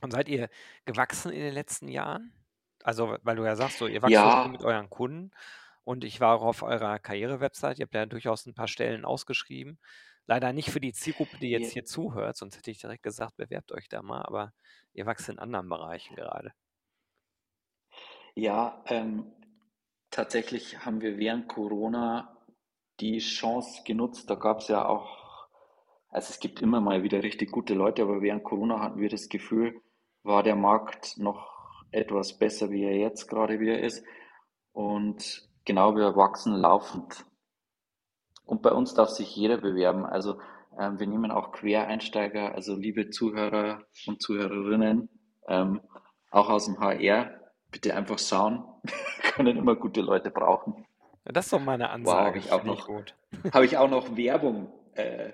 Und 0.00 0.12
seid 0.12 0.28
ihr 0.28 0.48
gewachsen 0.84 1.32
in 1.32 1.40
den 1.40 1.54
letzten 1.54 1.88
Jahren? 1.88 2.32
Also, 2.84 3.16
weil 3.22 3.36
du 3.36 3.44
ja 3.44 3.56
sagst, 3.56 3.78
so, 3.78 3.86
ihr 3.86 4.02
wachst 4.02 4.12
ja. 4.12 4.48
mit 4.48 4.64
euren 4.64 4.90
Kunden. 4.90 5.30
Und 5.84 6.04
ich 6.04 6.20
war 6.20 6.36
auch 6.36 6.42
auf 6.42 6.62
eurer 6.62 6.98
Karriere-Website. 6.98 7.78
Ihr 7.78 7.84
habt 7.84 7.94
ja 7.94 8.06
durchaus 8.06 8.46
ein 8.46 8.54
paar 8.54 8.68
Stellen 8.68 9.04
ausgeschrieben. 9.04 9.78
Leider 10.26 10.52
nicht 10.52 10.70
für 10.70 10.80
die 10.80 10.92
Zielgruppe, 10.92 11.38
die 11.38 11.50
jetzt 11.50 11.72
hier 11.72 11.84
zuhört, 11.84 12.36
sonst 12.36 12.56
hätte 12.56 12.70
ich 12.70 12.78
direkt 12.78 13.02
gesagt, 13.02 13.36
bewerbt 13.36 13.72
euch 13.72 13.88
da 13.88 14.02
mal, 14.02 14.22
aber 14.22 14.52
ihr 14.92 15.04
wächst 15.04 15.28
in 15.28 15.40
anderen 15.40 15.68
Bereichen 15.68 16.14
gerade. 16.14 16.52
Ja, 18.34 18.82
ähm, 18.86 19.32
tatsächlich 20.10 20.84
haben 20.84 21.00
wir 21.00 21.18
während 21.18 21.48
Corona 21.48 22.36
die 23.00 23.18
Chance 23.18 23.82
genutzt. 23.84 24.30
Da 24.30 24.36
gab 24.36 24.60
es 24.60 24.68
ja 24.68 24.86
auch, 24.86 25.48
also 26.08 26.30
es 26.30 26.38
gibt 26.38 26.62
immer 26.62 26.80
mal 26.80 27.02
wieder 27.02 27.22
richtig 27.22 27.50
gute 27.50 27.74
Leute, 27.74 28.02
aber 28.02 28.22
während 28.22 28.44
Corona 28.44 28.80
hatten 28.80 29.00
wir 29.00 29.08
das 29.08 29.28
Gefühl, 29.28 29.82
war 30.22 30.44
der 30.44 30.56
Markt 30.56 31.18
noch 31.18 31.51
etwas 31.92 32.38
besser, 32.38 32.70
wie 32.70 32.84
er 32.84 32.96
jetzt 32.96 33.28
gerade 33.28 33.60
wieder 33.60 33.78
ist. 33.78 34.04
Und 34.72 35.48
genau, 35.64 35.94
wir 35.94 36.16
wachsen 36.16 36.54
laufend. 36.54 37.24
Und 38.44 38.62
bei 38.62 38.72
uns 38.72 38.94
darf 38.94 39.10
sich 39.10 39.36
jeder 39.36 39.58
bewerben. 39.58 40.04
Also 40.04 40.40
ähm, 40.78 40.98
wir 40.98 41.06
nehmen 41.06 41.30
auch 41.30 41.52
Quereinsteiger, 41.52 42.54
also 42.54 42.74
liebe 42.74 43.10
Zuhörer 43.10 43.82
und 44.06 44.20
Zuhörerinnen, 44.20 45.08
ähm, 45.46 45.80
auch 46.30 46.48
aus 46.48 46.66
dem 46.66 46.80
HR, 46.80 47.30
bitte 47.70 47.94
einfach 47.94 48.18
schauen. 48.18 48.64
können 49.22 49.56
immer 49.56 49.76
gute 49.76 50.00
Leute 50.00 50.30
brauchen. 50.30 50.86
Das 51.24 51.46
ist 51.46 51.52
doch 51.52 51.60
meine 51.60 51.90
Ansage. 51.90 52.16
Wow, 52.16 52.26
habe 52.26 52.38
ich, 52.38 52.52
auch 52.52 52.64
noch, 52.64 52.88
hab 53.52 53.62
ich 53.62 53.78
auch 53.78 53.90
noch 53.90 54.16
Werbung 54.16 54.72
äh, 54.94 55.32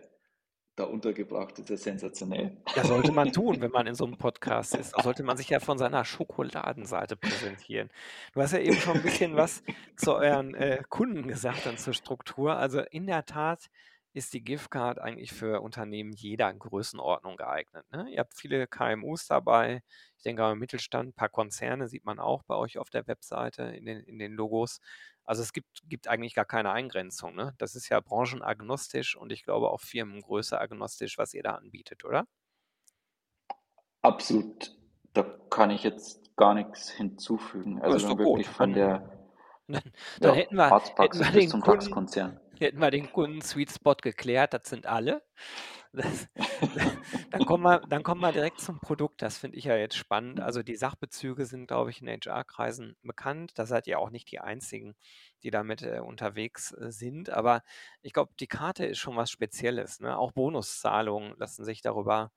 da 0.79 0.85
untergebracht. 0.85 1.59
Ist 1.59 1.71
ja 1.71 1.77
sensationell. 1.77 2.57
Das 2.75 2.89
sollte 2.89 3.13
man 3.13 3.33
tun, 3.33 3.57
wenn 3.61 3.71
man 3.71 3.87
in 3.87 3.95
so 3.95 4.05
einem 4.05 4.17
Podcast 4.17 4.75
ist. 4.75 4.93
Da 4.97 5.03
sollte 5.03 5.23
man 5.23 5.37
sich 5.37 5.49
ja 5.49 5.61
von 5.61 5.79
seiner 5.79 6.05
Schokoladenseite 6.05 7.17
präsentieren. 7.17 7.91
Du 8.33 8.41
hast 8.41 8.53
ja 8.53 8.61
eben 8.61 8.77
schon 8.77 8.97
ein 8.97 9.03
bisschen 9.03 9.37
was 9.37 9.63
zu 9.97 10.15
euren 10.15 10.55
äh, 10.55 10.83
Kunden 10.89 11.29
gesagt 11.29 11.67
und 11.67 11.79
zur 11.79 11.95
Struktur. 11.95 12.57
Also 12.57 12.81
in 12.81 13.07
der 13.07 13.25
Tat 13.25 13.69
ist 14.15 14.33
die 14.35 14.43
Giftcard 14.43 14.99
eigentlich 14.99 15.33
für 15.33 15.61
Unternehmen 15.61 16.13
jeder 16.13 16.53
Größenordnung 16.53 17.37
geeignet. 17.37 17.85
Ne? 17.93 18.09
Ihr 18.11 18.21
habt 18.21 18.35
viele 18.35 18.67
KMUs 18.67 19.27
dabei. 19.27 19.83
Ich 20.17 20.23
denke 20.25 20.45
am 20.45 20.59
Mittelstand, 20.59 21.11
ein 21.11 21.13
paar 21.13 21.29
Konzerne 21.29 21.89
sieht 21.89 22.05
man 22.05 22.19
auch 22.19 22.43
bei 22.43 22.57
euch 22.57 22.79
auf 22.79 22.91
der 22.91 23.07
Webseite 23.07 23.63
in 23.63 23.85
den, 23.85 24.01
in 24.01 24.19
den 24.19 24.33
Logos. 24.33 24.81
Also 25.29 25.43
es 25.43 25.53
gibt, 25.53 25.83
gibt 25.91 26.09
eigentlich 26.09 26.33
gar 26.33 26.47
keine 26.47 26.71
Eingrenzung. 26.71 27.35
Ne? 27.35 27.55
Das 27.59 27.75
ist 27.75 27.91
ja 27.91 28.01
branchenagnostisch 28.01 29.15
und 29.15 29.31
ich 29.31 29.45
glaube 29.45 29.69
auch 29.69 29.83
Firmengröße 29.83 30.59
agnostisch, 30.59 31.19
was 31.19 31.35
ihr 31.35 31.43
da 31.43 31.57
anbietet, 31.57 32.07
oder? 32.07 32.27
Absolut. 34.01 34.75
Da 35.13 35.25
kann 35.51 35.69
ich 35.69 35.83
jetzt 35.83 36.35
gar 36.37 36.55
nichts 36.55 36.89
hinzufügen. 36.89 37.79
Also 37.83 38.17
wirklich 38.17 38.47
gut. 38.47 38.57
von 38.57 38.73
der, 38.73 39.01
dann, 39.69 39.83
dann 40.21 40.35
hätten 40.35 40.57
wir, 40.57 40.71
hätten 40.97 41.35
wir 41.35 41.49
zum 41.49 41.63
DAX-Konzern. 41.63 42.41
Hätten 42.59 42.79
wir 42.79 42.91
den 42.91 43.13
Kunden 43.13 43.43
Sweet 43.43 43.71
Spot 43.71 43.97
geklärt, 43.97 44.55
das 44.55 44.65
sind 44.65 44.87
alle. 44.87 45.23
Dann, 47.31 47.45
kommen 47.47 47.65
wir, 47.65 47.81
dann 47.81 48.03
kommen 48.03 48.21
wir 48.21 48.33
direkt 48.33 48.61
zum 48.61 48.79
Produkt. 48.81 49.23
Das 49.23 49.39
finde 49.39 49.59
ich 49.59 49.65
ja 49.65 49.77
jetzt 49.77 49.97
spannend. 49.97 50.41
Also 50.41 50.63
die 50.63 50.77
Sachbezüge 50.77 51.47
sind, 51.47 51.67
glaube 51.67 51.91
ich, 51.91 52.03
in 52.03 52.09
HR-Kreisen 52.09 52.97
bekannt. 53.03 53.53
Da 53.59 53.67
seid 53.67 53.87
ihr 53.87 53.99
auch 53.99 54.11
nicht 54.11 54.31
die 54.31 54.41
Einzigen, 54.41 54.95
die 55.43 55.51
damit 55.51 55.83
äh, 55.83 56.01
unterwegs 56.01 56.73
äh, 56.73 56.91
sind. 56.91 57.31
Aber 57.31 57.63
ich 58.03 58.13
glaube, 58.13 58.33
die 58.41 58.47
Karte 58.47 58.87
ist 58.87 58.99
schon 58.99 59.17
was 59.17 59.31
Spezielles. 59.31 60.01
Ne? 60.01 60.17
Auch 60.17 60.33
Bonuszahlungen 60.33 61.35
lassen 61.39 61.65
sich 61.65 61.83
darüber 61.83 62.33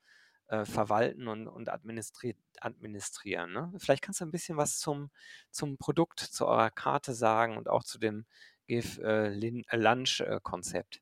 äh, 0.48 0.66
verwalten 0.66 1.28
und, 1.28 1.48
und 1.48 1.70
administri 1.70 2.36
administrieren. 2.60 3.54
Ne? 3.54 3.74
Vielleicht 3.78 4.04
kannst 4.04 4.22
du 4.22 4.26
ein 4.26 4.32
bisschen 4.32 4.58
was 4.58 4.78
zum, 4.80 5.10
zum 5.50 5.78
Produkt, 5.78 6.20
zu 6.20 6.46
eurer 6.46 6.70
Karte 6.70 7.14
sagen 7.14 7.58
und 7.58 7.70
auch 7.70 7.84
zu 7.84 7.98
dem 7.98 8.26
Give 8.68 9.02
äh, 9.04 9.30
Lunch-Konzept. 9.76 11.02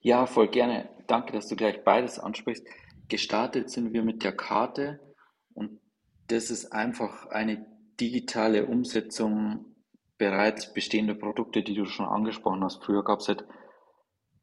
Ja, 0.00 0.26
voll 0.26 0.48
gerne. 0.48 0.88
Danke, 1.06 1.32
dass 1.32 1.48
du 1.48 1.56
gleich 1.56 1.82
beides 1.84 2.18
ansprichst. 2.18 2.66
Gestartet 3.08 3.70
sind 3.70 3.92
wir 3.92 4.02
mit 4.02 4.22
der 4.24 4.36
Karte 4.36 5.00
und 5.54 5.80
das 6.28 6.50
ist 6.50 6.72
einfach 6.72 7.26
eine 7.26 7.66
digitale 8.00 8.66
Umsetzung 8.66 9.74
bereits 10.16 10.72
bestehender 10.72 11.14
Produkte, 11.14 11.62
die 11.62 11.74
du 11.74 11.84
schon 11.84 12.06
angesprochen 12.06 12.64
hast. 12.64 12.84
Früher 12.84 13.04
gab 13.04 13.20
es 13.20 13.28
halt 13.28 13.46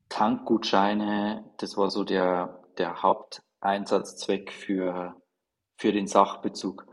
Tankgutscheine, 0.09 1.45
das 1.57 1.77
war 1.77 1.89
so 1.89 2.03
der, 2.03 2.63
der 2.77 3.01
Haupteinsatzzweck 3.01 4.51
für, 4.51 5.15
für 5.77 5.91
den 5.91 6.07
Sachbezug. 6.07 6.85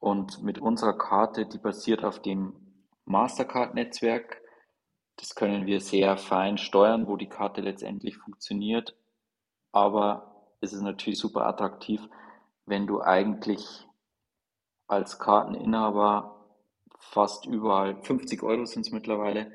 Und 0.00 0.42
mit 0.42 0.58
unserer 0.58 0.96
Karte, 0.96 1.46
die 1.46 1.58
basiert 1.58 2.04
auf 2.04 2.20
dem 2.20 2.54
Mastercard-Netzwerk, 3.04 4.42
das 5.16 5.34
können 5.34 5.66
wir 5.66 5.80
sehr 5.80 6.16
fein 6.16 6.58
steuern, 6.58 7.06
wo 7.08 7.16
die 7.16 7.28
Karte 7.28 7.60
letztendlich 7.60 8.16
funktioniert. 8.16 8.94
Aber 9.72 10.44
es 10.60 10.72
ist 10.72 10.82
natürlich 10.82 11.18
super 11.18 11.46
attraktiv, 11.46 12.02
wenn 12.66 12.86
du 12.86 13.00
eigentlich 13.00 13.86
als 14.86 15.18
Karteninhaber 15.18 16.44
fast 16.98 17.46
überall 17.46 18.00
50 18.02 18.42
Euro 18.42 18.64
sind 18.66 18.86
es 18.86 18.92
mittlerweile, 18.92 19.52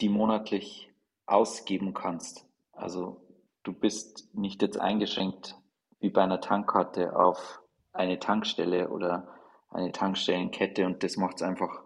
die 0.00 0.08
monatlich 0.08 0.92
ausgeben 1.26 1.94
kannst. 1.94 2.46
Also 2.72 3.20
du 3.62 3.72
bist 3.72 4.34
nicht 4.34 4.62
jetzt 4.62 4.78
eingeschränkt 4.78 5.56
wie 6.00 6.10
bei 6.10 6.22
einer 6.22 6.40
Tankkarte 6.40 7.16
auf 7.16 7.60
eine 7.92 8.18
Tankstelle 8.18 8.90
oder 8.90 9.28
eine 9.70 9.92
Tankstellenkette 9.92 10.86
und 10.86 11.02
das 11.02 11.16
macht 11.16 11.36
es 11.36 11.42
einfach 11.42 11.82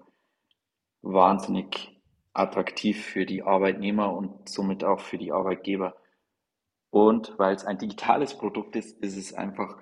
wahnsinnig 1.00 2.01
attraktiv 2.34 3.04
für 3.04 3.26
die 3.26 3.42
Arbeitnehmer 3.42 4.12
und 4.12 4.48
somit 4.48 4.84
auch 4.84 5.00
für 5.00 5.18
die 5.18 5.32
Arbeitgeber. 5.32 5.96
Und 6.90 7.38
weil 7.38 7.54
es 7.54 7.64
ein 7.64 7.78
digitales 7.78 8.36
Produkt 8.36 8.76
ist, 8.76 8.98
ist 9.00 9.16
es 9.16 9.34
einfach 9.34 9.78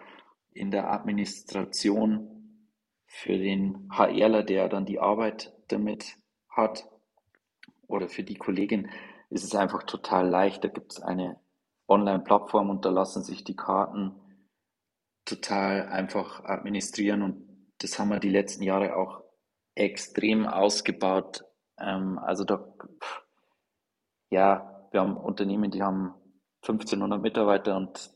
in 0.52 0.71
der 0.71 0.90
Administration 0.90 2.69
für 3.07 3.37
den 3.37 3.88
HRler, 3.90 4.42
der 4.42 4.69
dann 4.69 4.87
die 4.87 5.00
Arbeit 5.00 5.52
damit 5.69 6.16
hat, 6.49 6.88
oder 7.87 8.09
für 8.09 8.23
die 8.23 8.37
Kollegin, 8.37 8.88
ist 9.30 9.45
es 9.45 9.54
einfach 9.54 9.83
total 9.83 10.28
leicht. 10.28 10.62
Da 10.62 10.69
gibt 10.69 10.92
es 10.92 11.00
eine 11.00 11.40
Online-Plattform 11.88 12.71
und 12.71 12.85
da 12.85 12.90
lassen 12.90 13.25
sich 13.25 13.42
die 13.42 13.57
Karten 13.57 14.14
total 15.25 15.88
einfach 15.88 16.45
administrieren 16.45 17.23
und 17.23 17.66
das 17.78 17.99
haben 17.99 18.11
wir 18.11 18.21
die 18.21 18.30
letzten 18.30 18.62
Jahre 18.62 18.97
auch 18.97 19.23
extrem 19.75 20.47
ausgebaut, 20.47 21.45
ähm, 21.80 22.18
also 22.18 22.44
da, 22.44 22.64
ja, 24.30 24.87
wir 24.90 25.00
haben 25.00 25.16
Unternehmen, 25.16 25.70
die 25.70 25.82
haben 25.82 26.14
1500 26.62 27.20
Mitarbeiter 27.20 27.76
und 27.76 28.10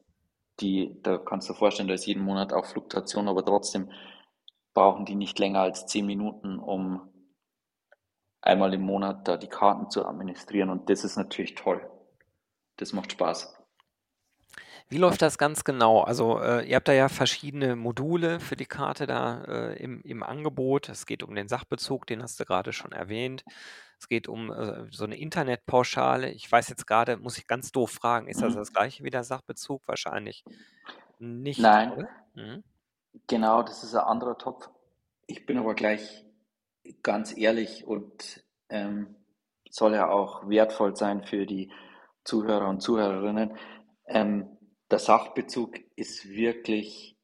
die, 0.61 1.00
da 1.02 1.18
kannst 1.18 1.49
du 1.49 1.52
dir 1.52 1.59
vorstellen, 1.59 1.88
da 1.88 1.94
ist 1.94 2.06
jeden 2.06 2.23
Monat 2.23 2.52
auch 2.52 2.66
Fluktuation, 2.66 3.28
aber 3.28 3.44
trotzdem 3.44 3.90
brauchen 4.73 5.04
die 5.04 5.14
nicht 5.14 5.38
länger 5.38 5.61
als 5.61 5.87
10 5.87 6.06
Minuten, 6.06 6.59
um 6.59 7.12
einmal 8.40 8.75
im 8.75 8.83
Monat 8.83 9.26
da 9.26 9.37
die 9.37 9.49
Karten 9.49 9.90
zu 9.90 10.06
administrieren 10.06 10.71
und 10.71 10.90
das 10.90 11.04
ist 11.04 11.16
natürlich 11.16 11.54
toll. 11.54 11.90
Das 12.76 12.92
macht 12.92 13.12
Spaß. 13.12 13.63
Wie 14.88 14.99
läuft 14.99 15.23
das 15.23 15.38
ganz 15.38 15.64
genau? 15.64 16.03
Also 16.03 16.38
äh, 16.41 16.69
ihr 16.69 16.76
habt 16.76 16.88
da 16.88 16.93
ja 16.93 17.09
verschiedene 17.09 17.75
Module 17.75 18.38
für 18.38 18.57
die 18.57 18.67
Karte 18.67 19.07
da 19.07 19.43
äh, 19.45 19.83
im, 19.83 20.03
im 20.03 20.23
Angebot. 20.23 20.88
Es 20.88 21.07
geht 21.07 21.23
um 21.23 21.35
den 21.35 21.49
Sachbezug, 21.49 22.07
den 22.07 22.23
hast 22.23 22.38
du 22.38 22.45
gerade 22.45 22.73
schon 22.73 22.93
erwähnt. 22.93 23.45
Es 23.99 24.09
geht 24.09 24.29
um 24.29 24.53
äh, 24.53 24.87
so 24.91 25.05
eine 25.05 25.17
Internetpauschale. 25.17 26.31
Ich 26.31 26.50
weiß 26.50 26.69
jetzt 26.69 26.87
gerade, 26.87 27.17
muss 27.17 27.38
ich 27.38 27.47
ganz 27.47 27.73
doof 27.73 27.91
fragen, 27.91 28.29
ist 28.29 28.43
das 28.43 28.53
mhm. 28.53 28.59
das 28.59 28.73
gleiche 28.73 29.03
wie 29.03 29.11
der 29.11 29.25
Sachbezug? 29.25 29.83
Wahrscheinlich 29.87 30.45
nicht. 31.19 31.61
Nein, 31.61 32.07
mhm. 32.35 32.62
genau, 33.26 33.62
das 33.62 33.83
ist 33.83 33.95
ein 33.95 34.05
anderer 34.05 34.37
Topf. 34.37 34.69
Ich 35.26 35.47
bin 35.47 35.57
aber 35.59 35.75
gleich 35.75 36.25
ganz 37.03 37.37
ehrlich 37.37 37.87
und 37.87 38.45
ähm, 38.69 39.17
soll 39.71 39.95
ja 39.95 40.09
auch 40.09 40.49
wertvoll 40.49 40.95
sein 40.97 41.25
für 41.25 41.47
die 41.47 41.73
Zuhörer 42.25 42.69
und 42.69 42.81
Zuhörerinnen. 42.81 43.57
Ähm, 44.07 44.53
der 44.95 45.01
Sachbezug 45.01 45.81
ist 45.97 46.29
wirklich, 46.29 47.17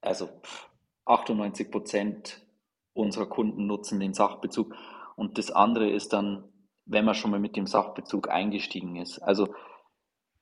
also 0.00 0.28
98 1.04 1.70
Prozent 1.70 2.44
unserer 2.94 3.28
Kunden 3.28 3.68
nutzen 3.68 4.00
den 4.00 4.12
Sachbezug. 4.12 4.74
Und 5.14 5.38
das 5.38 5.52
andere 5.52 5.88
ist 5.88 6.12
dann, 6.12 6.48
wenn 6.84 7.04
man 7.04 7.14
schon 7.14 7.30
mal 7.30 7.38
mit 7.38 7.54
dem 7.54 7.68
Sachbezug 7.68 8.28
eingestiegen 8.28 8.96
ist. 8.96 9.20
Also 9.20 9.54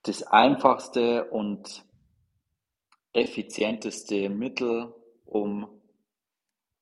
das 0.05 0.23
einfachste 0.23 1.27
und 1.27 1.85
effizienteste 3.13 4.31
Mittel, 4.31 4.95
um 5.27 5.69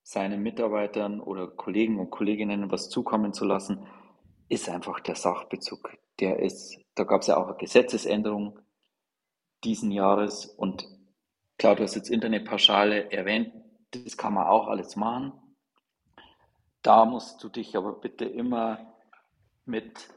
seinen 0.05 0.45
Mitarbeitern 0.45 1.21
oder 1.21 1.49
Kollegen 1.49 1.99
und 1.99 2.11
Kolleginnen 2.11 2.71
was 2.71 2.88
zukommen 2.88 3.33
zu 3.33 3.47
lassen, 3.47 3.85
ist 4.49 4.69
einfach 4.69 5.00
der 5.00 5.16
Sachbezug. 5.16 5.90
Der 6.21 6.38
ist, 6.38 6.78
da 6.95 7.02
gab 7.02 7.23
es 7.23 7.26
ja 7.26 7.37
auch 7.37 7.49
eine 7.49 7.57
Gesetzesänderung 7.57 8.61
diesen 9.64 9.90
Jahres 9.90 10.46
und 10.46 10.86
klar, 11.58 11.76
du 11.76 11.82
hast 11.82 11.94
jetzt 11.94 12.10
Internetpauschale 12.10 13.10
erwähnt, 13.10 13.52
das 13.90 14.16
kann 14.16 14.34
man 14.34 14.46
auch 14.46 14.68
alles 14.68 14.96
machen. 14.96 15.32
Da 16.82 17.04
musst 17.04 17.42
du 17.42 17.48
dich 17.48 17.76
aber 17.76 17.98
bitte 17.98 18.25
immer 18.25 18.94
mit 19.64 20.08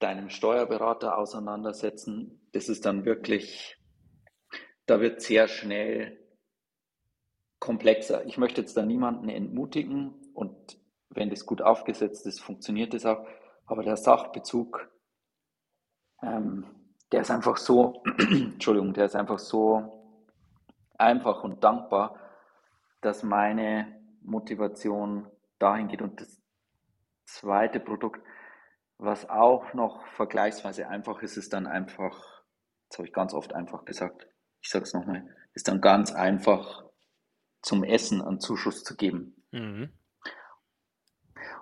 deinem 0.00 0.30
Steuerberater 0.30 1.16
auseinandersetzen. 1.16 2.48
Das 2.52 2.68
ist 2.68 2.84
dann 2.84 3.04
wirklich, 3.04 3.76
da 4.86 5.00
wird 5.00 5.20
sehr 5.20 5.46
schnell 5.46 6.18
komplexer. 7.60 8.24
Ich 8.26 8.38
möchte 8.38 8.62
jetzt 8.62 8.76
da 8.76 8.84
niemanden 8.84 9.28
entmutigen 9.28 10.14
und 10.34 10.80
wenn 11.10 11.30
das 11.30 11.46
gut 11.46 11.62
aufgesetzt 11.62 12.26
ist, 12.26 12.40
funktioniert 12.40 12.94
das 12.94 13.04
auch. 13.04 13.26
Aber 13.66 13.82
der 13.82 13.96
Sachbezug, 13.96 14.90
ähm, 16.22 16.66
der 17.12 17.22
ist 17.22 17.30
einfach 17.30 17.56
so, 17.56 18.02
Entschuldigung, 18.18 18.92
der 18.94 19.06
ist 19.06 19.16
einfach 19.16 19.38
so 19.38 20.00
einfach 20.96 21.42
und 21.42 21.64
dankbar, 21.64 22.18
dass 23.00 23.22
meine 23.22 24.00
Motivation 24.22 25.28
dahin 25.58 25.88
geht. 25.88 26.02
Und 26.02 26.20
das 26.20 26.40
zweite 27.24 27.80
Produkt, 27.80 28.20
was 28.98 29.28
auch 29.28 29.72
noch 29.72 30.06
vergleichsweise 30.08 30.88
einfach 30.88 31.22
ist, 31.22 31.36
ist 31.36 31.52
dann 31.52 31.66
einfach, 31.66 32.44
das 32.88 32.98
habe 32.98 33.08
ich 33.08 33.14
ganz 33.14 33.32
oft 33.32 33.54
einfach 33.54 33.84
gesagt, 33.84 34.26
ich 34.60 34.68
sage 34.68 34.84
es 34.84 34.92
nochmal, 34.92 35.26
ist 35.54 35.68
dann 35.68 35.80
ganz 35.80 36.12
einfach 36.12 36.84
zum 37.62 37.82
Essen 37.82 38.22
einen 38.22 38.40
Zuschuss 38.40 38.84
zu 38.84 38.96
geben. 38.96 39.42
Mhm. 39.50 39.92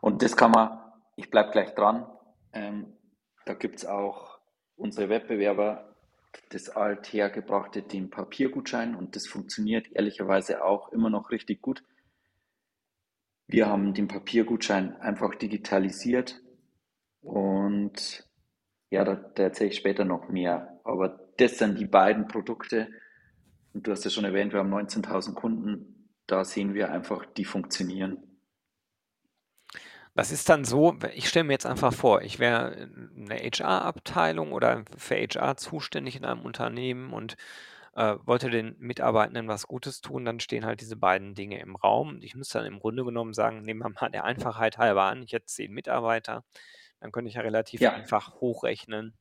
Und 0.00 0.22
das 0.22 0.36
kann 0.36 0.50
man, 0.50 0.80
ich 1.16 1.30
bleibe 1.30 1.50
gleich 1.50 1.74
dran, 1.74 2.06
ähm, 2.52 2.96
da 3.46 3.54
gibt 3.54 3.76
es 3.76 3.86
auch 3.86 4.37
unsere 4.78 5.10
Wettbewerber, 5.10 5.94
das 6.50 6.70
althergebrachte, 6.70 7.82
den 7.82 8.10
Papiergutschein 8.10 8.94
und 8.94 9.16
das 9.16 9.26
funktioniert 9.26 9.92
ehrlicherweise 9.92 10.64
auch 10.64 10.92
immer 10.92 11.10
noch 11.10 11.30
richtig 11.30 11.60
gut. 11.60 11.82
Wir 13.46 13.66
haben 13.66 13.92
den 13.94 14.08
Papiergutschein 14.08 14.96
einfach 15.00 15.34
digitalisiert 15.34 16.40
und 17.20 18.26
ja, 18.90 19.04
da, 19.04 19.14
da 19.14 19.42
erzähle 19.42 19.70
ich 19.70 19.76
später 19.76 20.04
noch 20.04 20.28
mehr. 20.28 20.80
Aber 20.84 21.28
das 21.36 21.58
sind 21.58 21.78
die 21.78 21.86
beiden 21.86 22.26
Produkte, 22.26 22.88
und 23.78 23.86
du 23.86 23.92
hast 23.92 24.04
ja 24.04 24.10
schon 24.10 24.24
erwähnt, 24.24 24.52
wir 24.52 24.60
haben 24.60 24.74
19.000 24.74 25.34
Kunden. 25.34 26.10
Da 26.26 26.44
sehen 26.44 26.74
wir 26.74 26.90
einfach, 26.90 27.24
die 27.26 27.44
funktionieren. 27.44 28.18
Was 30.18 30.32
ist 30.32 30.48
dann 30.48 30.64
so, 30.64 30.96
ich 31.14 31.28
stelle 31.28 31.44
mir 31.44 31.52
jetzt 31.52 31.64
einfach 31.64 31.92
vor, 31.94 32.22
ich 32.22 32.40
wäre 32.40 32.90
eine 33.16 33.36
HR-Abteilung 33.36 34.50
oder 34.50 34.84
für 34.96 35.14
HR 35.14 35.56
zuständig 35.56 36.16
in 36.16 36.24
einem 36.24 36.40
Unternehmen 36.40 37.12
und 37.12 37.36
äh, 37.94 38.16
wollte 38.24 38.50
den 38.50 38.74
Mitarbeitenden 38.80 39.46
was 39.46 39.68
Gutes 39.68 40.00
tun, 40.00 40.24
dann 40.24 40.40
stehen 40.40 40.66
halt 40.66 40.80
diese 40.80 40.96
beiden 40.96 41.36
Dinge 41.36 41.60
im 41.60 41.76
Raum. 41.76 42.18
Ich 42.20 42.34
muss 42.34 42.48
dann 42.48 42.66
im 42.66 42.80
Grunde 42.80 43.04
genommen 43.04 43.32
sagen, 43.32 43.62
nehmen 43.62 43.78
wir 43.78 43.90
mal 43.90 44.10
der 44.10 44.24
Einfachheit 44.24 44.76
halber 44.76 45.04
an, 45.04 45.22
ich 45.22 45.34
hätte 45.34 45.46
zehn 45.46 45.70
Mitarbeiter, 45.70 46.42
dann 46.98 47.12
könnte 47.12 47.28
ich 47.28 47.36
ja 47.36 47.42
relativ 47.42 47.80
ja. 47.80 47.92
einfach 47.92 48.40
hochrechnen, 48.40 49.16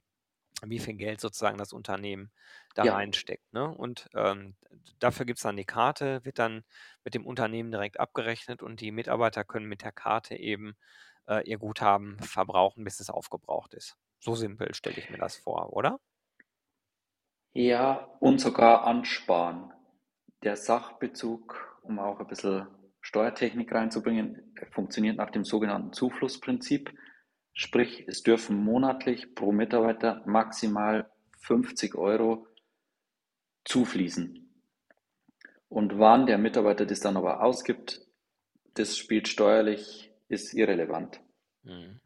wie 0.66 0.80
viel 0.80 0.96
Geld 0.96 1.22
sozusagen 1.22 1.58
das 1.58 1.74
Unternehmen 1.74 2.32
da 2.76 2.84
ja. 2.84 2.96
reinsteckt. 2.96 3.54
Ne? 3.54 3.68
Und 3.68 4.10
ähm, 4.16 4.56
dafür 5.00 5.26
gibt 5.26 5.38
es 5.38 5.44
dann 5.44 5.58
die 5.58 5.66
Karte, 5.66 6.24
wird 6.26 6.40
dann 6.40 6.64
mit 7.04 7.14
dem 7.14 7.26
Unternehmen 7.26 7.72
direkt 7.72 8.00
abgerechnet 8.00 8.64
und 8.64 8.82
die 8.82 8.92
Mitarbeiter 8.92 9.44
können 9.44 9.68
mit 9.68 9.84
der 9.84 9.92
Karte 9.92 10.36
eben 10.36 10.76
äh, 11.28 11.48
ihr 11.48 11.58
Guthaben 11.58 12.20
verbrauchen, 12.20 12.84
bis 12.84 13.00
es 13.00 13.10
aufgebraucht 13.10 13.74
ist. 13.74 13.98
So 14.20 14.36
simpel 14.36 14.74
stelle 14.74 14.98
ich 14.98 15.10
mir 15.10 15.18
das 15.18 15.38
vor, 15.38 15.74
oder? 15.74 16.00
Ja, 17.54 18.08
und 18.20 18.40
sogar 18.40 18.86
ansparen. 18.86 19.74
Der 20.44 20.56
Sachbezug, 20.56 21.80
um 21.82 22.00
auch 22.00 22.20
ein 22.20 22.28
bisschen 22.28 22.68
Steuertechnik 23.02 23.74
reinzubringen, 23.74 24.54
funktioniert 24.72 25.18
nach 25.18 25.32
dem 25.32 25.44
sogenannten 25.44 25.94
Zuflussprinzip. 25.94 26.92
Sprich, 27.60 28.08
es 28.08 28.22
dürfen 28.22 28.64
monatlich 28.64 29.34
pro 29.34 29.52
Mitarbeiter 29.52 30.22
maximal 30.28 31.10
50 31.40 31.96
Euro 31.96 32.46
zufließen. 33.66 34.48
Und 35.68 35.98
wann 35.98 36.28
der 36.28 36.38
Mitarbeiter 36.38 36.86
das 36.86 37.00
dann 37.00 37.18
aber 37.18 37.42
ausgibt, 37.42 38.06
das 38.76 38.96
spielt 38.96 39.28
steuerlich, 39.28 40.14
ist 40.28 40.54
irrelevant. 40.54 41.20
Mhm. 41.64 42.00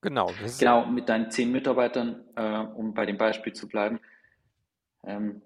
Genau. 0.00 0.32
genau, 0.58 0.86
mit 0.86 1.08
deinen 1.08 1.30
zehn 1.30 1.52
Mitarbeitern, 1.52 2.24
äh, 2.34 2.58
um 2.58 2.94
bei 2.94 3.06
dem 3.06 3.16
Beispiel 3.16 3.52
zu 3.52 3.68
bleiben, 3.68 4.00
ähm, 5.04 5.40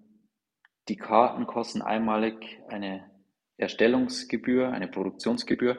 die 0.88 0.96
Karten 0.96 1.46
kosten 1.46 1.82
einmalig 1.82 2.62
eine 2.68 3.10
Erstellungsgebühr, 3.58 4.70
eine 4.70 4.88
Produktionsgebühr 4.88 5.76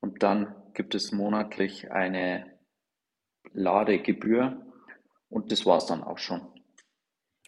und 0.00 0.24
dann 0.24 0.56
gibt 0.74 0.94
es 0.94 1.12
monatlich 1.12 1.90
eine 1.90 2.58
Ladegebühr 3.52 4.64
und 5.28 5.52
das 5.52 5.64
war 5.66 5.78
es 5.78 5.86
dann 5.86 6.02
auch 6.02 6.18
schon. 6.18 6.54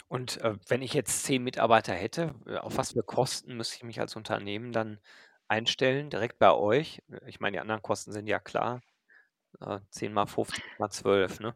Und 0.08 0.40
äh, 0.42 0.54
wenn 0.68 0.82
ich 0.82 0.94
jetzt 0.94 1.24
zehn 1.24 1.42
Mitarbeiter 1.42 1.92
hätte, 1.92 2.34
äh, 2.46 2.56
auf 2.56 2.76
was 2.76 2.92
für 2.92 3.02
Kosten 3.02 3.56
müsste 3.56 3.76
ich 3.76 3.82
mich 3.82 4.00
als 4.00 4.14
Unternehmen 4.14 4.72
dann 4.72 5.00
einstellen, 5.48 6.10
direkt 6.10 6.38
bei 6.38 6.52
euch? 6.52 7.02
Ich 7.26 7.40
meine, 7.40 7.56
die 7.56 7.60
anderen 7.60 7.82
Kosten 7.82 8.12
sind 8.12 8.26
ja 8.28 8.38
klar. 8.38 8.82
Äh, 9.60 9.80
10 9.90 10.12
mal 10.12 10.26
15 10.26 10.62
mal 10.78 10.90
12, 10.90 11.40
ne? 11.40 11.54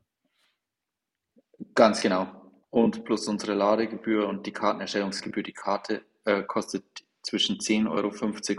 Ganz 1.74 2.00
genau. 2.00 2.28
Und 2.70 3.04
plus 3.04 3.28
unsere 3.28 3.54
Ladegebühr 3.54 4.28
und 4.28 4.46
die 4.46 4.52
Kartenerstellungsgebühr. 4.52 5.42
Die 5.42 5.52
Karte 5.52 6.04
äh, 6.24 6.42
kostet 6.42 6.84
zwischen 7.22 7.58
10,50 7.58 7.90
Euro 7.90 8.08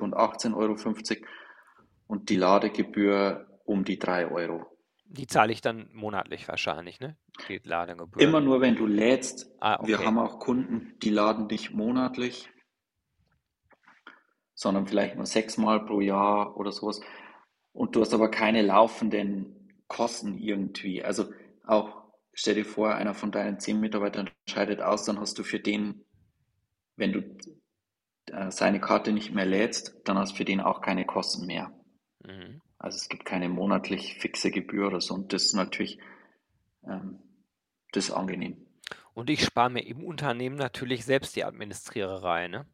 und 0.03 0.15
18,50 0.15 0.55
Euro 0.55 0.75
und 2.11 2.27
die 2.29 2.35
Ladegebühr 2.35 3.47
um 3.63 3.85
die 3.85 3.97
3 3.97 4.27
Euro. 4.31 4.65
Die 5.05 5.27
zahle 5.27 5.53
ich 5.53 5.61
dann 5.61 5.89
monatlich 5.93 6.45
wahrscheinlich, 6.45 6.99
ne? 6.99 7.17
Die 7.47 7.61
Ladegebühr. 7.63 8.21
Immer 8.21 8.41
nur, 8.41 8.59
wenn 8.59 8.75
du 8.75 8.85
lädst. 8.85 9.49
Ah, 9.61 9.79
okay. 9.79 9.87
Wir 9.87 9.99
haben 9.99 10.19
auch 10.19 10.39
Kunden, 10.39 10.93
die 11.01 11.09
laden 11.09 11.47
nicht 11.47 11.71
monatlich, 11.73 12.49
sondern 14.53 14.87
vielleicht 14.87 15.15
nur 15.15 15.25
sechsmal 15.25 15.85
pro 15.85 16.01
Jahr 16.01 16.57
oder 16.57 16.73
sowas. 16.73 16.99
Und 17.71 17.95
du 17.95 18.01
hast 18.01 18.13
aber 18.13 18.29
keine 18.29 18.61
laufenden 18.61 19.81
Kosten 19.87 20.37
irgendwie. 20.37 21.05
Also 21.05 21.31
auch, 21.65 22.11
stell 22.33 22.55
dir 22.55 22.65
vor, 22.65 22.93
einer 22.93 23.13
von 23.13 23.31
deinen 23.31 23.61
zehn 23.61 23.79
Mitarbeitern 23.79 24.29
scheidet 24.49 24.81
aus, 24.81 25.05
dann 25.05 25.17
hast 25.17 25.39
du 25.39 25.43
für 25.43 25.61
den, 25.61 26.03
wenn 26.97 27.13
du 27.13 27.37
äh, 28.33 28.51
seine 28.51 28.81
Karte 28.81 29.13
nicht 29.13 29.33
mehr 29.33 29.45
lädst, 29.45 30.01
dann 30.03 30.17
hast 30.17 30.33
du 30.33 30.37
für 30.37 30.45
den 30.45 30.59
auch 30.59 30.81
keine 30.81 31.05
Kosten 31.05 31.45
mehr. 31.45 31.71
Mhm. 32.23 32.61
Also 32.77 32.97
es 32.97 33.09
gibt 33.09 33.25
keine 33.25 33.49
monatlich 33.49 34.15
fixe 34.19 34.51
Gebühr 34.51 34.87
oder 34.87 35.01
so. 35.01 35.13
Und 35.13 35.33
das 35.33 35.43
ist 35.45 35.53
natürlich 35.53 35.99
ähm, 36.87 37.19
das 37.91 38.05
ist 38.05 38.11
angenehm. 38.11 38.65
Und 39.13 39.29
ich 39.29 39.43
spare 39.43 39.69
mir 39.69 39.85
im 39.85 40.03
Unternehmen 40.03 40.55
natürlich 40.57 41.05
selbst 41.05 41.35
die 41.35 41.43
Administriererei, 41.45 42.47
ne? 42.47 42.65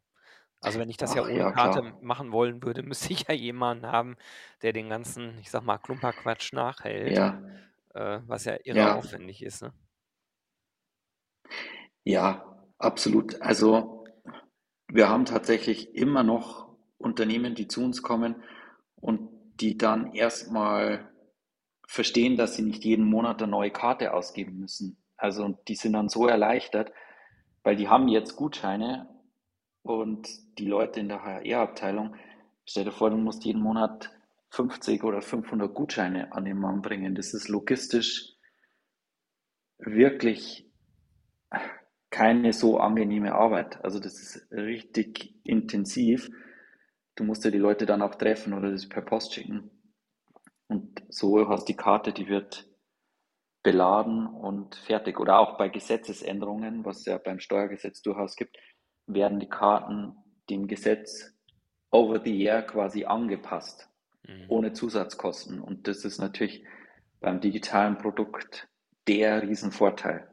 Also 0.60 0.80
wenn 0.80 0.90
ich 0.90 0.96
das 0.96 1.14
ja 1.14 1.24
ohne 1.24 1.46
ja, 1.46 1.48
Karte 1.48 1.82
klar. 1.82 1.98
machen 2.00 2.32
wollen 2.32 2.62
würde, 2.62 2.82
müsste 2.84 3.12
ich 3.12 3.28
ja 3.28 3.34
jemanden 3.34 3.86
haben, 3.86 4.16
der 4.62 4.72
den 4.72 4.88
ganzen, 4.90 5.38
ich 5.40 5.50
sag 5.50 5.62
mal, 5.64 5.78
Klumperquatsch 5.78 6.52
nachhält, 6.52 7.16
Ja, 7.16 7.42
äh, 7.94 8.20
was 8.26 8.44
ja 8.46 8.56
irre 8.64 8.80
ja, 8.80 8.92
aufwendig 8.92 9.42
ist, 9.42 9.62
ne? 9.62 9.74
ja, 12.04 12.56
absolut. 12.78 13.40
Also 13.42 14.04
wir 14.88 15.08
haben 15.08 15.24
tatsächlich 15.24 15.94
immer 15.94 16.22
noch 16.22 16.76
Unternehmen, 16.98 17.54
die 17.54 17.68
zu 17.68 17.82
uns 17.82 18.02
kommen 18.02 18.42
und 18.96 19.30
die 19.60 19.76
dann 19.76 20.14
erstmal 20.14 21.08
verstehen, 21.86 22.36
dass 22.36 22.54
sie 22.54 22.62
nicht 22.62 22.84
jeden 22.84 23.04
Monat 23.04 23.42
eine 23.42 23.50
neue 23.50 23.70
Karte 23.70 24.12
ausgeben 24.12 24.58
müssen. 24.58 24.98
Also 25.16 25.58
die 25.68 25.74
sind 25.74 25.94
dann 25.94 26.08
so 26.08 26.26
erleichtert, 26.26 26.92
weil 27.62 27.76
die 27.76 27.88
haben 27.88 28.08
jetzt 28.08 28.36
Gutscheine 28.36 29.08
und 29.82 30.28
die 30.58 30.66
Leute 30.66 31.00
in 31.00 31.08
der 31.08 31.24
HR-Abteilung, 31.24 32.14
stell 32.66 32.84
dir 32.84 32.92
vor, 32.92 33.10
du 33.10 33.16
musst 33.16 33.44
jeden 33.44 33.62
Monat 33.62 34.10
50 34.50 35.02
oder 35.04 35.22
500 35.22 35.74
Gutscheine 35.74 36.32
an 36.32 36.44
den 36.44 36.58
Mann 36.58 36.82
bringen. 36.82 37.14
Das 37.14 37.34
ist 37.34 37.48
logistisch 37.48 38.34
wirklich 39.78 40.70
keine 42.10 42.52
so 42.52 42.78
angenehme 42.78 43.34
Arbeit. 43.34 43.82
Also 43.84 44.00
das 44.00 44.20
ist 44.20 44.50
richtig 44.50 45.34
intensiv. 45.44 46.30
Du 47.18 47.24
musst 47.24 47.44
ja 47.44 47.50
die 47.50 47.58
Leute 47.58 47.84
dann 47.84 48.00
auch 48.00 48.14
treffen 48.14 48.52
oder 48.52 48.70
das 48.70 48.88
per 48.88 49.02
Post 49.02 49.34
schicken. 49.34 49.72
Und 50.68 51.02
so 51.08 51.48
hast 51.48 51.64
die 51.64 51.74
Karte, 51.74 52.12
die 52.12 52.28
wird 52.28 52.70
beladen 53.64 54.28
und 54.28 54.76
fertig. 54.76 55.18
Oder 55.18 55.40
auch 55.40 55.58
bei 55.58 55.68
Gesetzesänderungen, 55.68 56.84
was 56.84 56.98
es 56.98 57.06
ja 57.06 57.18
beim 57.18 57.40
Steuergesetz 57.40 58.02
durchaus 58.02 58.36
gibt, 58.36 58.56
werden 59.06 59.40
die 59.40 59.48
Karten 59.48 60.14
dem 60.48 60.68
Gesetz 60.68 61.34
over 61.90 62.22
the 62.24 62.40
air 62.44 62.62
quasi 62.62 63.04
angepasst, 63.04 63.88
mhm. 64.22 64.44
ohne 64.46 64.72
Zusatzkosten. 64.72 65.60
Und 65.60 65.88
das 65.88 66.04
ist 66.04 66.20
natürlich 66.20 66.64
beim 67.18 67.40
digitalen 67.40 67.98
Produkt 67.98 68.68
der 69.08 69.42
Riesenvorteil. 69.42 70.28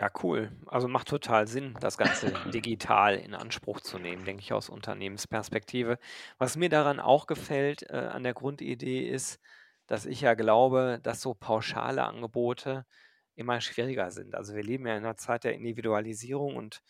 Ja, 0.00 0.10
cool. 0.22 0.50
Also 0.64 0.88
macht 0.88 1.08
total 1.08 1.46
Sinn, 1.46 1.76
das 1.78 1.98
Ganze 1.98 2.32
digital 2.54 3.16
in 3.16 3.34
Anspruch 3.34 3.82
zu 3.82 3.98
nehmen, 3.98 4.24
denke 4.24 4.40
ich 4.40 4.54
aus 4.54 4.70
Unternehmensperspektive. 4.70 5.98
Was 6.38 6.56
mir 6.56 6.70
daran 6.70 7.00
auch 7.00 7.26
gefällt 7.26 7.82
äh, 7.90 7.96
an 7.96 8.22
der 8.22 8.32
Grundidee 8.32 9.06
ist, 9.06 9.40
dass 9.86 10.06
ich 10.06 10.22
ja 10.22 10.32
glaube, 10.32 11.00
dass 11.02 11.20
so 11.20 11.34
pauschale 11.34 12.02
Angebote 12.04 12.86
immer 13.34 13.60
schwieriger 13.60 14.10
sind. 14.10 14.34
Also 14.34 14.54
wir 14.54 14.62
leben 14.62 14.86
ja 14.86 14.96
in 14.96 15.04
einer 15.04 15.18
Zeit 15.18 15.44
der 15.44 15.52
Individualisierung 15.52 16.56
und 16.56 16.80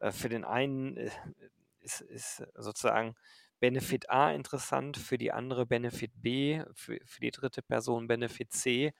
äh, 0.00 0.10
für 0.10 0.28
den 0.28 0.44
einen 0.44 0.96
äh, 0.96 1.10
ist, 1.78 2.00
ist 2.00 2.42
sozusagen 2.56 3.14
Benefit 3.60 4.10
A 4.10 4.32
interessant, 4.32 4.96
für 4.96 5.16
die 5.16 5.30
andere 5.30 5.64
Benefit 5.64 6.10
B, 6.16 6.64
für, 6.74 6.98
für 7.04 7.20
die 7.20 7.30
dritte 7.30 7.62
Person 7.62 8.08
Benefit 8.08 8.52
C. 8.52 8.92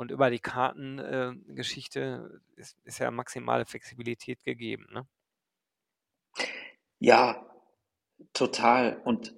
Und 0.00 0.10
über 0.10 0.30
die 0.30 0.38
Kartengeschichte 0.38 2.40
äh, 2.56 2.58
ist, 2.58 2.78
ist, 2.84 3.00
ja 3.00 3.10
maximale 3.10 3.66
Flexibilität 3.66 4.42
gegeben. 4.44 4.86
Ne? 4.94 5.06
Ja, 7.00 7.46
total. 8.32 9.02
Und 9.04 9.34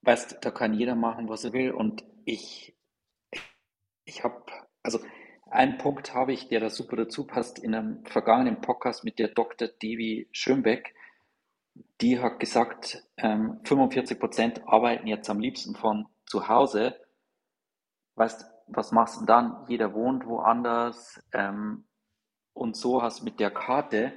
weißt, 0.00 0.38
da 0.40 0.50
kann 0.50 0.72
jeder 0.72 0.94
machen, 0.94 1.28
was 1.28 1.44
er 1.44 1.52
will. 1.52 1.72
Und 1.72 2.02
ich, 2.24 2.74
ich 4.06 4.24
habe, 4.24 4.42
also 4.82 4.98
einen 5.50 5.76
Punkt 5.76 6.14
habe 6.14 6.32
ich, 6.32 6.48
der 6.48 6.60
da 6.60 6.70
super 6.70 6.96
dazu 6.96 7.26
passt, 7.26 7.58
in 7.58 7.74
einem 7.74 8.02
vergangenen 8.06 8.62
Podcast 8.62 9.04
mit 9.04 9.18
der 9.18 9.28
Dr. 9.28 9.68
Devi 9.68 10.26
Schönbeck. 10.32 10.94
Die 12.00 12.18
hat 12.18 12.40
gesagt, 12.40 13.06
ähm, 13.18 13.60
45 13.64 14.18
Prozent 14.18 14.66
arbeiten 14.66 15.06
jetzt 15.06 15.28
am 15.28 15.38
liebsten 15.38 15.74
von 15.74 16.08
zu 16.24 16.48
Hause. 16.48 16.98
Weißt, 18.14 18.46
was 18.72 18.92
machst 18.92 19.20
du 19.20 19.26
dann? 19.26 19.64
Jeder 19.68 19.94
wohnt 19.94 20.26
woanders. 20.26 21.22
Ähm, 21.32 21.84
und 22.52 22.76
so 22.76 23.02
hast 23.02 23.22
mit 23.22 23.40
der 23.40 23.50
Karte, 23.50 24.12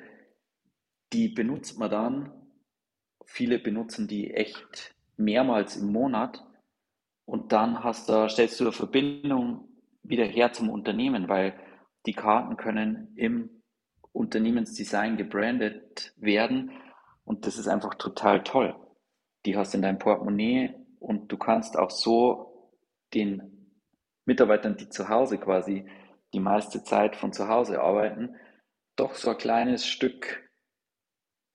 die 1.11 1.29
benutzt 1.29 1.77
man 1.77 1.91
dann. 1.91 2.31
Viele 3.25 3.59
benutzen 3.59 4.07
die 4.07 4.31
echt 4.31 4.95
mehrmals 5.17 5.77
im 5.77 5.91
Monat. 5.91 6.43
Und 7.25 7.51
dann 7.51 7.83
hast 7.83 8.09
du, 8.09 8.27
stellst 8.27 8.59
du 8.59 8.65
eine 8.65 8.73
Verbindung 8.73 9.69
wieder 10.03 10.25
her 10.25 10.51
zum 10.51 10.69
Unternehmen, 10.69 11.29
weil 11.29 11.57
die 12.05 12.13
Karten 12.13 12.57
können 12.57 13.13
im 13.15 13.61
Unternehmensdesign 14.11 15.17
gebrandet 15.17 16.13
werden 16.17 16.71
und 17.25 17.45
das 17.47 17.57
ist 17.57 17.67
einfach 17.67 17.95
total 17.95 18.43
toll. 18.43 18.75
Die 19.45 19.57
hast 19.57 19.73
du 19.73 19.77
in 19.77 19.81
deinem 19.81 19.99
Portemonnaie 19.99 20.73
und 20.99 21.31
du 21.31 21.37
kannst 21.37 21.77
auch 21.77 21.89
so 21.89 22.71
den 23.13 23.52
Mitarbeitern, 24.25 24.77
die 24.77 24.89
zu 24.89 25.09
Hause 25.09 25.37
quasi 25.37 25.89
die 26.33 26.39
meiste 26.39 26.83
Zeit 26.83 27.15
von 27.15 27.33
zu 27.33 27.47
Hause 27.47 27.81
arbeiten, 27.81 28.35
doch 28.95 29.15
so 29.15 29.31
ein 29.31 29.37
kleines 29.37 29.85
Stück 29.85 30.49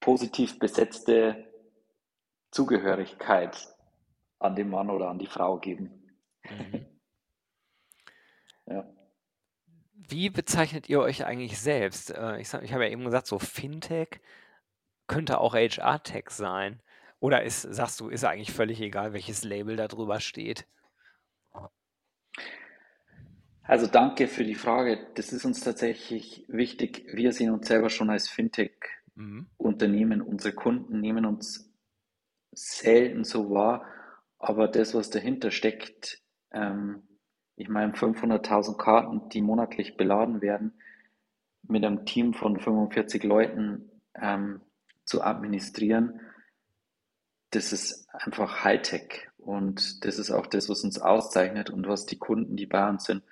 positiv 0.00 0.58
besetzte 0.58 1.44
Zugehörigkeit 2.50 3.74
an 4.38 4.54
den 4.54 4.70
Mann 4.70 4.90
oder 4.90 5.08
an 5.08 5.18
die 5.18 5.26
Frau 5.26 5.58
geben. 5.58 6.16
Mhm. 6.48 6.86
ja. 8.66 8.88
Wie 9.94 10.30
bezeichnet 10.30 10.88
ihr 10.88 11.00
euch 11.00 11.24
eigentlich 11.24 11.58
selbst? 11.58 12.10
Äh, 12.10 12.40
ich, 12.40 12.52
ich 12.54 12.72
habe 12.72 12.84
ja 12.84 12.90
eben 12.90 13.04
gesagt, 13.04 13.26
so 13.26 13.38
Fintech 13.38 14.20
könnte 15.06 15.40
auch 15.40 15.54
HR-Tech 15.54 16.30
sein. 16.30 16.80
Oder 17.20 17.42
ist, 17.42 17.62
sagst 17.62 18.00
du, 18.00 18.08
ist 18.08 18.24
eigentlich 18.24 18.52
völlig 18.52 18.80
egal, 18.80 19.12
welches 19.12 19.42
Label 19.42 19.76
da 19.76 19.88
drüber 19.88 20.20
steht? 20.20 20.66
Also 23.68 23.86
danke 23.86 24.28
für 24.28 24.44
die 24.44 24.54
Frage. 24.54 24.98
Das 25.14 25.30
ist 25.30 25.44
uns 25.44 25.60
tatsächlich 25.60 26.46
wichtig. 26.48 27.04
Wir 27.12 27.32
sehen 27.34 27.52
uns 27.52 27.68
selber 27.68 27.90
schon 27.90 28.08
als 28.08 28.26
Fintech-Unternehmen. 28.26 30.20
Mhm. 30.20 30.26
Unsere 30.26 30.54
Kunden 30.54 31.02
nehmen 31.02 31.26
uns 31.26 31.70
selten 32.50 33.24
so 33.24 33.50
wahr, 33.50 33.84
aber 34.38 34.68
das, 34.68 34.94
was 34.94 35.10
dahinter 35.10 35.50
steckt, 35.50 36.22
ähm, 36.50 37.02
ich 37.56 37.68
meine 37.68 37.92
500.000 37.92 38.78
Karten, 38.78 39.28
die 39.28 39.42
monatlich 39.42 39.98
beladen 39.98 40.40
werden, 40.40 40.72
mit 41.62 41.84
einem 41.84 42.06
Team 42.06 42.32
von 42.32 42.58
45 42.58 43.22
Leuten 43.22 43.90
ähm, 44.14 44.62
zu 45.04 45.22
administrieren, 45.22 46.20
das 47.50 47.74
ist 47.74 48.08
einfach 48.14 48.64
Hightech 48.64 49.28
und 49.36 50.06
das 50.06 50.18
ist 50.18 50.30
auch 50.30 50.46
das, 50.46 50.70
was 50.70 50.84
uns 50.84 50.98
auszeichnet 50.98 51.68
und 51.68 51.86
was 51.86 52.06
die 52.06 52.18
Kunden, 52.18 52.56
die 52.56 52.66
bei 52.66 52.88
uns 52.88 53.04
sind, 53.04 53.22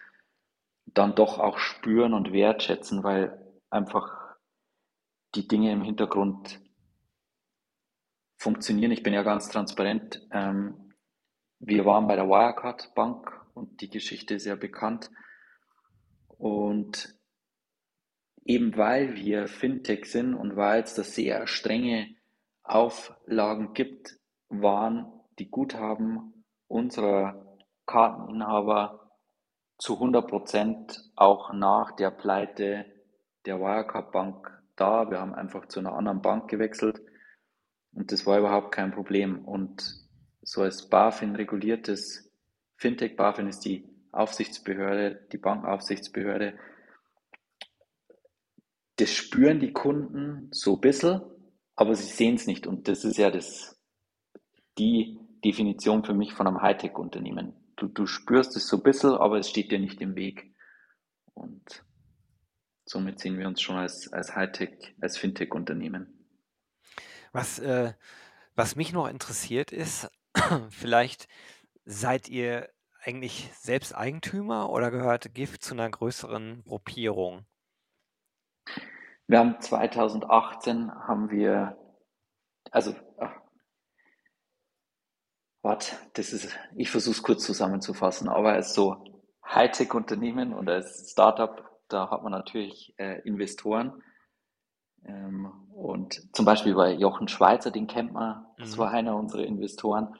dann 0.96 1.14
doch 1.14 1.38
auch 1.38 1.58
spüren 1.58 2.14
und 2.14 2.32
wertschätzen, 2.32 3.04
weil 3.04 3.38
einfach 3.68 4.36
die 5.34 5.46
Dinge 5.46 5.70
im 5.70 5.82
Hintergrund 5.82 6.60
funktionieren. 8.38 8.92
Ich 8.92 9.02
bin 9.02 9.12
ja 9.12 9.22
ganz 9.22 9.48
transparent. 9.50 10.26
Ähm, 10.30 10.94
wir 11.58 11.84
waren 11.84 12.06
bei 12.06 12.16
der 12.16 12.28
Wirecard 12.28 12.94
Bank 12.94 13.30
und 13.54 13.80
die 13.82 13.90
Geschichte 13.90 14.34
ist 14.34 14.46
ja 14.46 14.56
bekannt. 14.56 15.10
Und 16.38 17.14
eben 18.44 18.76
weil 18.76 19.16
wir 19.16 19.48
Fintech 19.48 20.06
sind 20.06 20.34
und 20.34 20.56
weil 20.56 20.82
es 20.82 20.94
da 20.94 21.02
sehr 21.02 21.46
strenge 21.46 22.14
Auflagen 22.62 23.74
gibt, 23.74 24.18
waren 24.48 25.12
die 25.38 25.50
Guthaben 25.50 26.44
unserer 26.68 27.58
Karteninhaber 27.84 29.05
zu 29.78 29.94
100 29.94 30.28
Prozent 30.28 31.10
auch 31.16 31.52
nach 31.52 31.92
der 31.96 32.10
Pleite 32.10 32.86
der 33.44 33.60
Wirecard 33.60 34.12
Bank 34.12 34.62
da. 34.76 35.10
Wir 35.10 35.20
haben 35.20 35.34
einfach 35.34 35.66
zu 35.66 35.80
einer 35.80 35.94
anderen 35.94 36.22
Bank 36.22 36.48
gewechselt 36.48 37.00
und 37.92 38.12
das 38.12 38.26
war 38.26 38.38
überhaupt 38.38 38.72
kein 38.72 38.92
Problem. 38.92 39.44
Und 39.44 39.82
so 40.42 40.62
als 40.62 40.88
BaFin 40.88 41.34
reguliertes 41.34 42.30
Fintech, 42.76 43.16
BaFin 43.16 43.48
ist 43.48 43.60
die 43.60 43.88
Aufsichtsbehörde, 44.12 45.26
die 45.32 45.38
Bankaufsichtsbehörde, 45.38 46.58
das 48.96 49.10
spüren 49.10 49.60
die 49.60 49.72
Kunden 49.72 50.48
so 50.52 50.74
ein 50.74 50.80
bisschen, 50.80 51.20
aber 51.74 51.94
sie 51.94 52.10
sehen 52.10 52.36
es 52.36 52.46
nicht. 52.46 52.66
Und 52.66 52.88
das 52.88 53.04
ist 53.04 53.18
ja 53.18 53.30
das, 53.30 53.78
die 54.78 55.18
Definition 55.44 56.04
für 56.04 56.14
mich 56.14 56.32
von 56.32 56.46
einem 56.46 56.62
Hightech-Unternehmen. 56.62 57.54
Du, 57.76 57.88
du 57.88 58.06
spürst 58.06 58.56
es 58.56 58.66
so 58.68 58.78
ein 58.78 58.82
bisschen, 58.82 59.14
aber 59.14 59.38
es 59.38 59.50
steht 59.50 59.70
dir 59.70 59.78
nicht 59.78 60.00
im 60.00 60.16
Weg. 60.16 60.54
Und 61.34 61.84
somit 62.86 63.18
sehen 63.18 63.38
wir 63.38 63.46
uns 63.46 63.60
schon 63.60 63.76
als, 63.76 64.12
als 64.12 64.34
Hightech, 64.34 64.94
als 65.00 65.18
Fintech-Unternehmen. 65.18 66.26
Was, 67.32 67.58
äh, 67.58 67.92
was 68.54 68.76
mich 68.76 68.92
noch 68.92 69.08
interessiert 69.08 69.72
ist, 69.72 70.10
vielleicht 70.70 71.28
seid 71.84 72.28
ihr 72.28 72.70
eigentlich 73.02 73.50
selbst 73.54 73.94
Eigentümer 73.94 74.70
oder 74.70 74.90
gehört 74.90 75.34
GIF 75.34 75.58
zu 75.58 75.74
einer 75.74 75.88
größeren 75.88 76.64
Gruppierung? 76.64 77.44
Wir 79.28 79.38
haben 79.38 79.60
2018 79.60 80.90
haben 80.90 81.30
wir, 81.30 81.76
also, 82.70 82.94
warte, 85.66 85.96
das 86.12 86.32
ist, 86.32 86.56
ich 86.76 86.90
versuche 86.90 87.16
es 87.16 87.22
kurz 87.24 87.44
zusammenzufassen, 87.44 88.28
aber 88.28 88.52
als 88.52 88.72
so 88.72 89.04
Hightech-Unternehmen 89.44 90.54
und 90.54 90.68
als 90.70 91.10
Startup, 91.10 91.68
da 91.88 92.08
hat 92.08 92.22
man 92.22 92.30
natürlich 92.30 92.94
äh, 92.98 93.20
Investoren 93.22 94.00
ähm, 95.04 95.50
und 95.74 96.22
zum 96.32 96.44
Beispiel 96.44 96.74
bei 96.74 96.92
Jochen 96.92 97.26
Schweizer, 97.26 97.72
den 97.72 97.88
kennt 97.88 98.12
man, 98.12 98.46
das 98.58 98.76
mhm. 98.76 98.78
war 98.78 98.90
einer 98.92 99.16
unserer 99.16 99.44
Investoren 99.44 100.14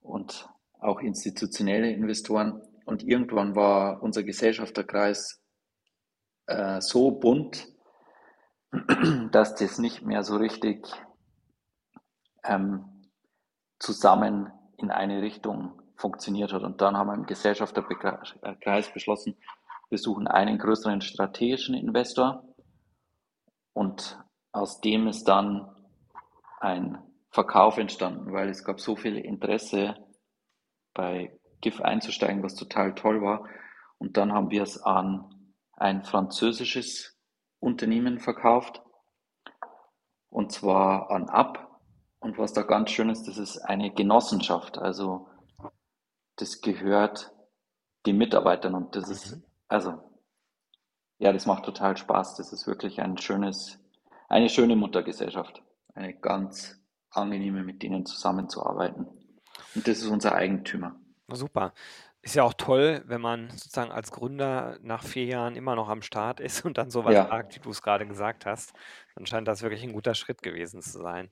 und 0.00 0.48
auch 0.80 1.00
institutionelle 1.00 1.90
Investoren. 1.90 2.62
Und 2.86 3.02
irgendwann 3.02 3.54
war 3.54 4.02
unser 4.02 4.22
Gesellschafterkreis 4.22 5.42
äh, 6.46 6.80
so 6.80 7.10
bunt, 7.10 7.68
dass 9.30 9.54
das 9.54 9.78
nicht 9.78 10.02
mehr 10.02 10.22
so 10.22 10.36
richtig 10.36 10.86
ähm, 12.44 12.93
zusammen 13.84 14.50
in 14.78 14.90
eine 14.90 15.20
Richtung 15.20 15.80
funktioniert 15.96 16.52
hat. 16.52 16.62
Und 16.62 16.80
dann 16.80 16.96
haben 16.96 17.08
wir 17.08 17.14
im 17.14 17.26
Gesellschafterkreis 17.26 18.92
beschlossen, 18.92 19.36
wir 19.90 19.98
suchen 19.98 20.26
einen 20.26 20.58
größeren 20.58 21.02
strategischen 21.02 21.74
Investor. 21.74 22.42
Und 23.74 24.18
aus 24.52 24.80
dem 24.80 25.06
ist 25.06 25.24
dann 25.24 25.70
ein 26.60 26.98
Verkauf 27.30 27.76
entstanden, 27.76 28.32
weil 28.32 28.48
es 28.48 28.64
gab 28.64 28.80
so 28.80 28.96
viel 28.96 29.18
Interesse 29.18 29.96
bei 30.94 31.38
GIF 31.60 31.80
einzusteigen, 31.80 32.42
was 32.42 32.54
total 32.54 32.94
toll 32.94 33.20
war. 33.20 33.46
Und 33.98 34.16
dann 34.16 34.32
haben 34.32 34.50
wir 34.50 34.62
es 34.62 34.82
an 34.82 35.52
ein 35.72 36.04
französisches 36.04 37.18
Unternehmen 37.60 38.18
verkauft, 38.18 38.82
und 40.30 40.52
zwar 40.52 41.10
an 41.10 41.28
Ab. 41.28 41.63
Und 42.24 42.38
was 42.38 42.54
da 42.54 42.62
ganz 42.62 42.90
schön 42.90 43.10
ist, 43.10 43.28
das 43.28 43.36
ist 43.36 43.58
eine 43.58 43.92
Genossenschaft. 43.92 44.78
Also 44.78 45.28
das 46.36 46.62
gehört 46.62 47.30
den 48.06 48.16
Mitarbeitern 48.16 48.74
und 48.74 48.96
das 48.96 49.10
ist, 49.10 49.36
mhm. 49.36 49.44
also 49.68 50.02
ja, 51.18 51.34
das 51.34 51.44
macht 51.44 51.66
total 51.66 51.98
Spaß. 51.98 52.36
Das 52.36 52.50
ist 52.54 52.66
wirklich 52.66 53.02
ein 53.02 53.18
schönes, 53.18 53.78
eine 54.30 54.48
schöne 54.48 54.74
Muttergesellschaft. 54.74 55.62
Eine 55.94 56.14
ganz 56.14 56.80
angenehme, 57.10 57.62
mit 57.62 57.82
denen 57.82 58.06
zusammenzuarbeiten. 58.06 59.06
Und 59.74 59.86
das 59.86 59.98
ist 59.98 60.06
unser 60.06 60.34
Eigentümer. 60.34 60.98
Super. 61.28 61.74
Ist 62.22 62.36
ja 62.36 62.42
auch 62.42 62.54
toll, 62.54 63.02
wenn 63.04 63.20
man 63.20 63.50
sozusagen 63.50 63.92
als 63.92 64.10
Gründer 64.10 64.78
nach 64.80 65.04
vier 65.04 65.26
Jahren 65.26 65.56
immer 65.56 65.76
noch 65.76 65.90
am 65.90 66.00
Start 66.00 66.40
ist 66.40 66.64
und 66.64 66.78
dann 66.78 66.90
sowas 66.90 67.12
Ja, 67.12 67.28
sagt, 67.28 67.54
wie 67.54 67.60
du 67.60 67.68
es 67.68 67.82
gerade 67.82 68.06
gesagt 68.06 68.46
hast. 68.46 68.72
Dann 69.14 69.26
scheint 69.26 69.46
das 69.46 69.60
wirklich 69.60 69.82
ein 69.82 69.92
guter 69.92 70.14
Schritt 70.14 70.42
gewesen 70.42 70.80
zu 70.80 71.02
sein. 71.02 71.30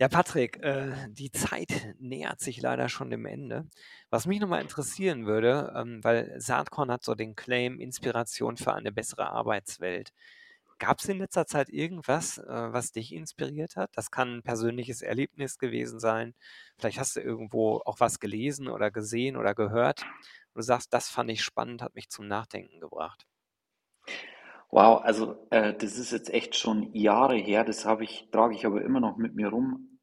Ja, 0.00 0.08
Patrick, 0.08 0.56
äh, 0.62 0.94
die 1.10 1.30
Zeit 1.30 1.94
nähert 1.98 2.40
sich 2.40 2.62
leider 2.62 2.88
schon 2.88 3.10
dem 3.10 3.26
Ende. 3.26 3.68
Was 4.08 4.24
mich 4.26 4.40
nochmal 4.40 4.62
interessieren 4.62 5.26
würde, 5.26 5.74
ähm, 5.76 6.02
weil 6.02 6.40
Saatkorn 6.40 6.90
hat 6.90 7.04
so 7.04 7.14
den 7.14 7.36
Claim 7.36 7.78
Inspiration 7.78 8.56
für 8.56 8.72
eine 8.72 8.92
bessere 8.92 9.28
Arbeitswelt. 9.28 10.12
Gab 10.78 11.00
es 11.00 11.08
in 11.08 11.18
letzter 11.18 11.46
Zeit 11.46 11.68
irgendwas, 11.68 12.38
äh, 12.38 12.44
was 12.72 12.92
dich 12.92 13.12
inspiriert 13.12 13.76
hat? 13.76 13.90
Das 13.94 14.10
kann 14.10 14.38
ein 14.38 14.42
persönliches 14.42 15.02
Erlebnis 15.02 15.58
gewesen 15.58 16.00
sein. 16.00 16.34
Vielleicht 16.78 16.98
hast 16.98 17.16
du 17.16 17.20
irgendwo 17.20 17.82
auch 17.84 18.00
was 18.00 18.20
gelesen 18.20 18.68
oder 18.68 18.90
gesehen 18.90 19.36
oder 19.36 19.54
gehört. 19.54 20.02
Und 20.54 20.56
du 20.56 20.62
sagst, 20.62 20.94
das 20.94 21.10
fand 21.10 21.30
ich 21.30 21.42
spannend, 21.44 21.82
hat 21.82 21.94
mich 21.94 22.08
zum 22.08 22.26
Nachdenken 22.26 22.80
gebracht. 22.80 23.26
Wow, 24.70 25.02
also 25.02 25.46
äh, 25.50 25.74
das 25.74 25.98
ist 25.98 26.12
jetzt 26.12 26.32
echt 26.32 26.56
schon 26.56 26.92
Jahre 26.94 27.36
her, 27.36 27.64
das 27.64 27.84
habe 27.84 28.04
ich, 28.04 28.28
trage 28.30 28.54
ich 28.54 28.66
aber 28.66 28.82
immer 28.82 29.00
noch 29.00 29.16
mit 29.16 29.34
mir 29.34 29.48
rum. 29.48 29.98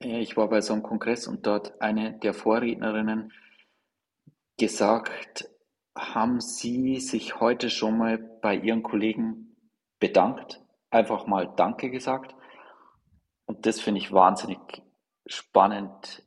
Äh, 0.00 0.20
Ich 0.20 0.36
war 0.36 0.48
bei 0.48 0.60
so 0.60 0.72
einem 0.72 0.82
Kongress 0.82 1.26
und 1.26 1.46
dort 1.46 1.80
eine 1.80 2.18
der 2.18 2.34
Vorrednerinnen 2.34 3.32
gesagt, 4.58 5.48
haben 5.96 6.40
Sie 6.40 7.00
sich 7.00 7.40
heute 7.40 7.70
schon 7.70 7.98
mal 7.98 8.18
bei 8.18 8.54
Ihren 8.56 8.82
Kollegen 8.82 9.56
bedankt? 10.00 10.62
Einfach 10.90 11.26
mal 11.26 11.52
Danke 11.56 11.90
gesagt? 11.90 12.34
Und 13.46 13.66
das 13.66 13.80
finde 13.80 14.00
ich 14.00 14.12
wahnsinnig 14.12 14.82
spannend, 15.26 16.22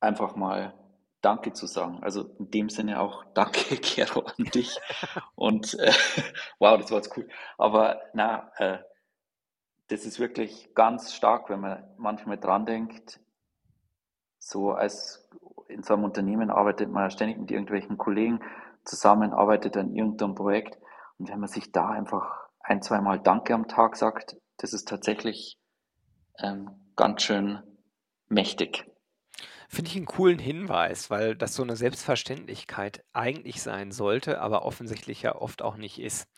einfach 0.00 0.36
mal 0.36 0.74
Danke 1.22 1.52
zu 1.52 1.66
sagen. 1.66 2.02
Also 2.02 2.28
in 2.38 2.50
dem 2.50 2.68
Sinne 2.68 3.00
auch 3.00 3.24
Danke, 3.34 3.76
Gero, 3.76 4.20
an 4.20 4.44
dich. 4.46 4.78
Und 5.34 5.78
äh, 5.78 5.92
wow, 6.58 6.78
das 6.78 6.90
war 6.90 6.98
jetzt 6.98 7.16
cool. 7.16 7.28
Aber 7.56 8.00
na, 8.12 8.50
äh, 8.58 8.78
das 9.88 10.04
ist 10.04 10.18
wirklich 10.18 10.74
ganz 10.74 11.14
stark, 11.14 11.48
wenn 11.48 11.60
man 11.60 11.84
manchmal 11.96 12.38
dran 12.38 12.66
denkt, 12.66 13.20
so 14.38 14.72
als 14.72 15.28
in 15.68 15.82
so 15.82 15.94
einem 15.94 16.04
Unternehmen 16.04 16.50
arbeitet 16.50 16.90
man 16.90 17.10
ständig 17.10 17.38
mit 17.38 17.50
irgendwelchen 17.50 17.96
Kollegen 17.96 18.40
zusammen, 18.84 19.32
arbeitet 19.32 19.76
an 19.76 19.94
irgendeinem 19.94 20.34
Projekt. 20.34 20.78
Und 21.18 21.28
wenn 21.28 21.40
man 21.40 21.48
sich 21.48 21.72
da 21.72 21.90
einfach 21.90 22.48
ein, 22.60 22.82
zweimal 22.82 23.20
Danke 23.20 23.54
am 23.54 23.68
Tag 23.68 23.96
sagt, 23.96 24.36
das 24.58 24.72
ist 24.72 24.88
tatsächlich 24.88 25.58
ähm, 26.38 26.70
ganz 26.96 27.22
schön 27.22 27.62
mächtig. 28.28 28.91
Finde 29.74 29.90
ich 29.90 29.96
einen 29.96 30.04
coolen 30.04 30.38
Hinweis, 30.38 31.08
weil 31.08 31.34
das 31.34 31.54
so 31.54 31.62
eine 31.62 31.76
Selbstverständlichkeit 31.76 33.02
eigentlich 33.14 33.62
sein 33.62 33.90
sollte, 33.90 34.38
aber 34.38 34.66
offensichtlich 34.66 35.22
ja 35.22 35.34
oft 35.34 35.62
auch 35.62 35.78
nicht 35.78 35.98
ist. 35.98 36.28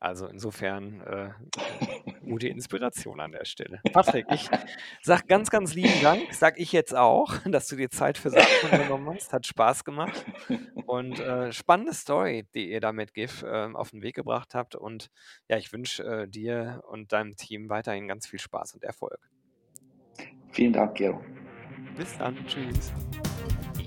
Also 0.00 0.26
insofern 0.26 1.00
äh, 1.02 1.30
gute 2.24 2.48
Inspiration 2.48 3.20
an 3.20 3.30
der 3.30 3.44
Stelle. 3.44 3.80
Patrick, 3.92 4.26
ich 4.32 4.50
sag 5.02 5.28
ganz, 5.28 5.50
ganz 5.50 5.74
lieben 5.74 6.00
Dank, 6.02 6.34
sag 6.34 6.58
ich 6.58 6.72
jetzt 6.72 6.92
auch, 6.92 7.36
dass 7.44 7.68
du 7.68 7.76
dir 7.76 7.90
Zeit 7.90 8.18
für 8.18 8.30
Sachen 8.30 8.70
genommen 8.70 9.14
hast. 9.14 9.32
Hat 9.32 9.46
Spaß 9.46 9.84
gemacht. 9.84 10.24
Und 10.86 11.20
äh, 11.20 11.52
spannende 11.52 11.94
Story, 11.94 12.44
die 12.54 12.72
ihr 12.72 12.80
damit 12.80 13.14
GIF 13.14 13.44
äh, 13.44 13.68
auf 13.72 13.90
den 13.90 14.02
Weg 14.02 14.16
gebracht 14.16 14.56
habt. 14.56 14.74
Und 14.74 15.10
ja, 15.48 15.58
ich 15.58 15.72
wünsche 15.72 16.02
äh, 16.02 16.28
dir 16.28 16.82
und 16.88 17.12
deinem 17.12 17.36
Team 17.36 17.68
weiterhin 17.68 18.08
ganz 18.08 18.26
viel 18.26 18.40
Spaß 18.40 18.74
und 18.74 18.82
Erfolg. 18.82 19.20
Vielen 20.50 20.72
Dank, 20.72 20.96
Gero. 20.96 21.22
Bis 21.96 22.16
dann. 22.18 22.36
Tschüss. 22.46 22.92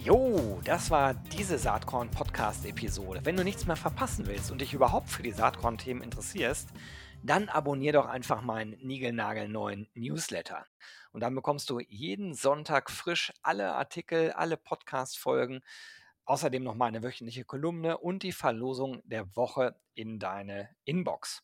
Jo, 0.04 0.60
das 0.66 0.92
war 0.92 1.14
diese 1.14 1.58
Saatkorn-Podcast-Episode. 1.58 3.22
Wenn 3.24 3.38
du 3.38 3.44
nichts 3.44 3.66
mehr 3.66 3.78
verpassen 3.78 4.28
willst 4.28 4.52
und 4.52 4.60
dich 4.60 4.74
überhaupt 4.74 5.10
für 5.10 5.24
die 5.24 5.32
Saatkorn-Themen 5.32 6.02
interessierst, 6.02 6.70
dann 7.24 7.48
abonnier 7.48 7.94
doch 7.94 8.06
einfach 8.06 8.42
meinen 8.42 8.78
niegelnagelneuen 8.82 9.88
Newsletter. 9.94 10.66
Und 11.14 11.22
dann 11.22 11.36
bekommst 11.36 11.70
du 11.70 11.80
jeden 11.80 12.34
Sonntag 12.34 12.92
frisch 12.92 13.32
alle 13.44 13.74
Artikel, 13.76 14.32
alle 14.34 14.58
Podcast-Folgen, 14.58 15.62
außerdem 16.26 16.64
noch 16.64 16.76
meine 16.76 17.02
wöchentliche 17.02 17.46
Kolumne 17.46 17.98
und 17.98 18.24
die 18.24 18.34
Verlosung 18.34 19.02
der 19.06 19.36
Woche 19.36 19.76
in 19.94 20.20
deine 20.20 20.70
Inbox. 20.84 21.44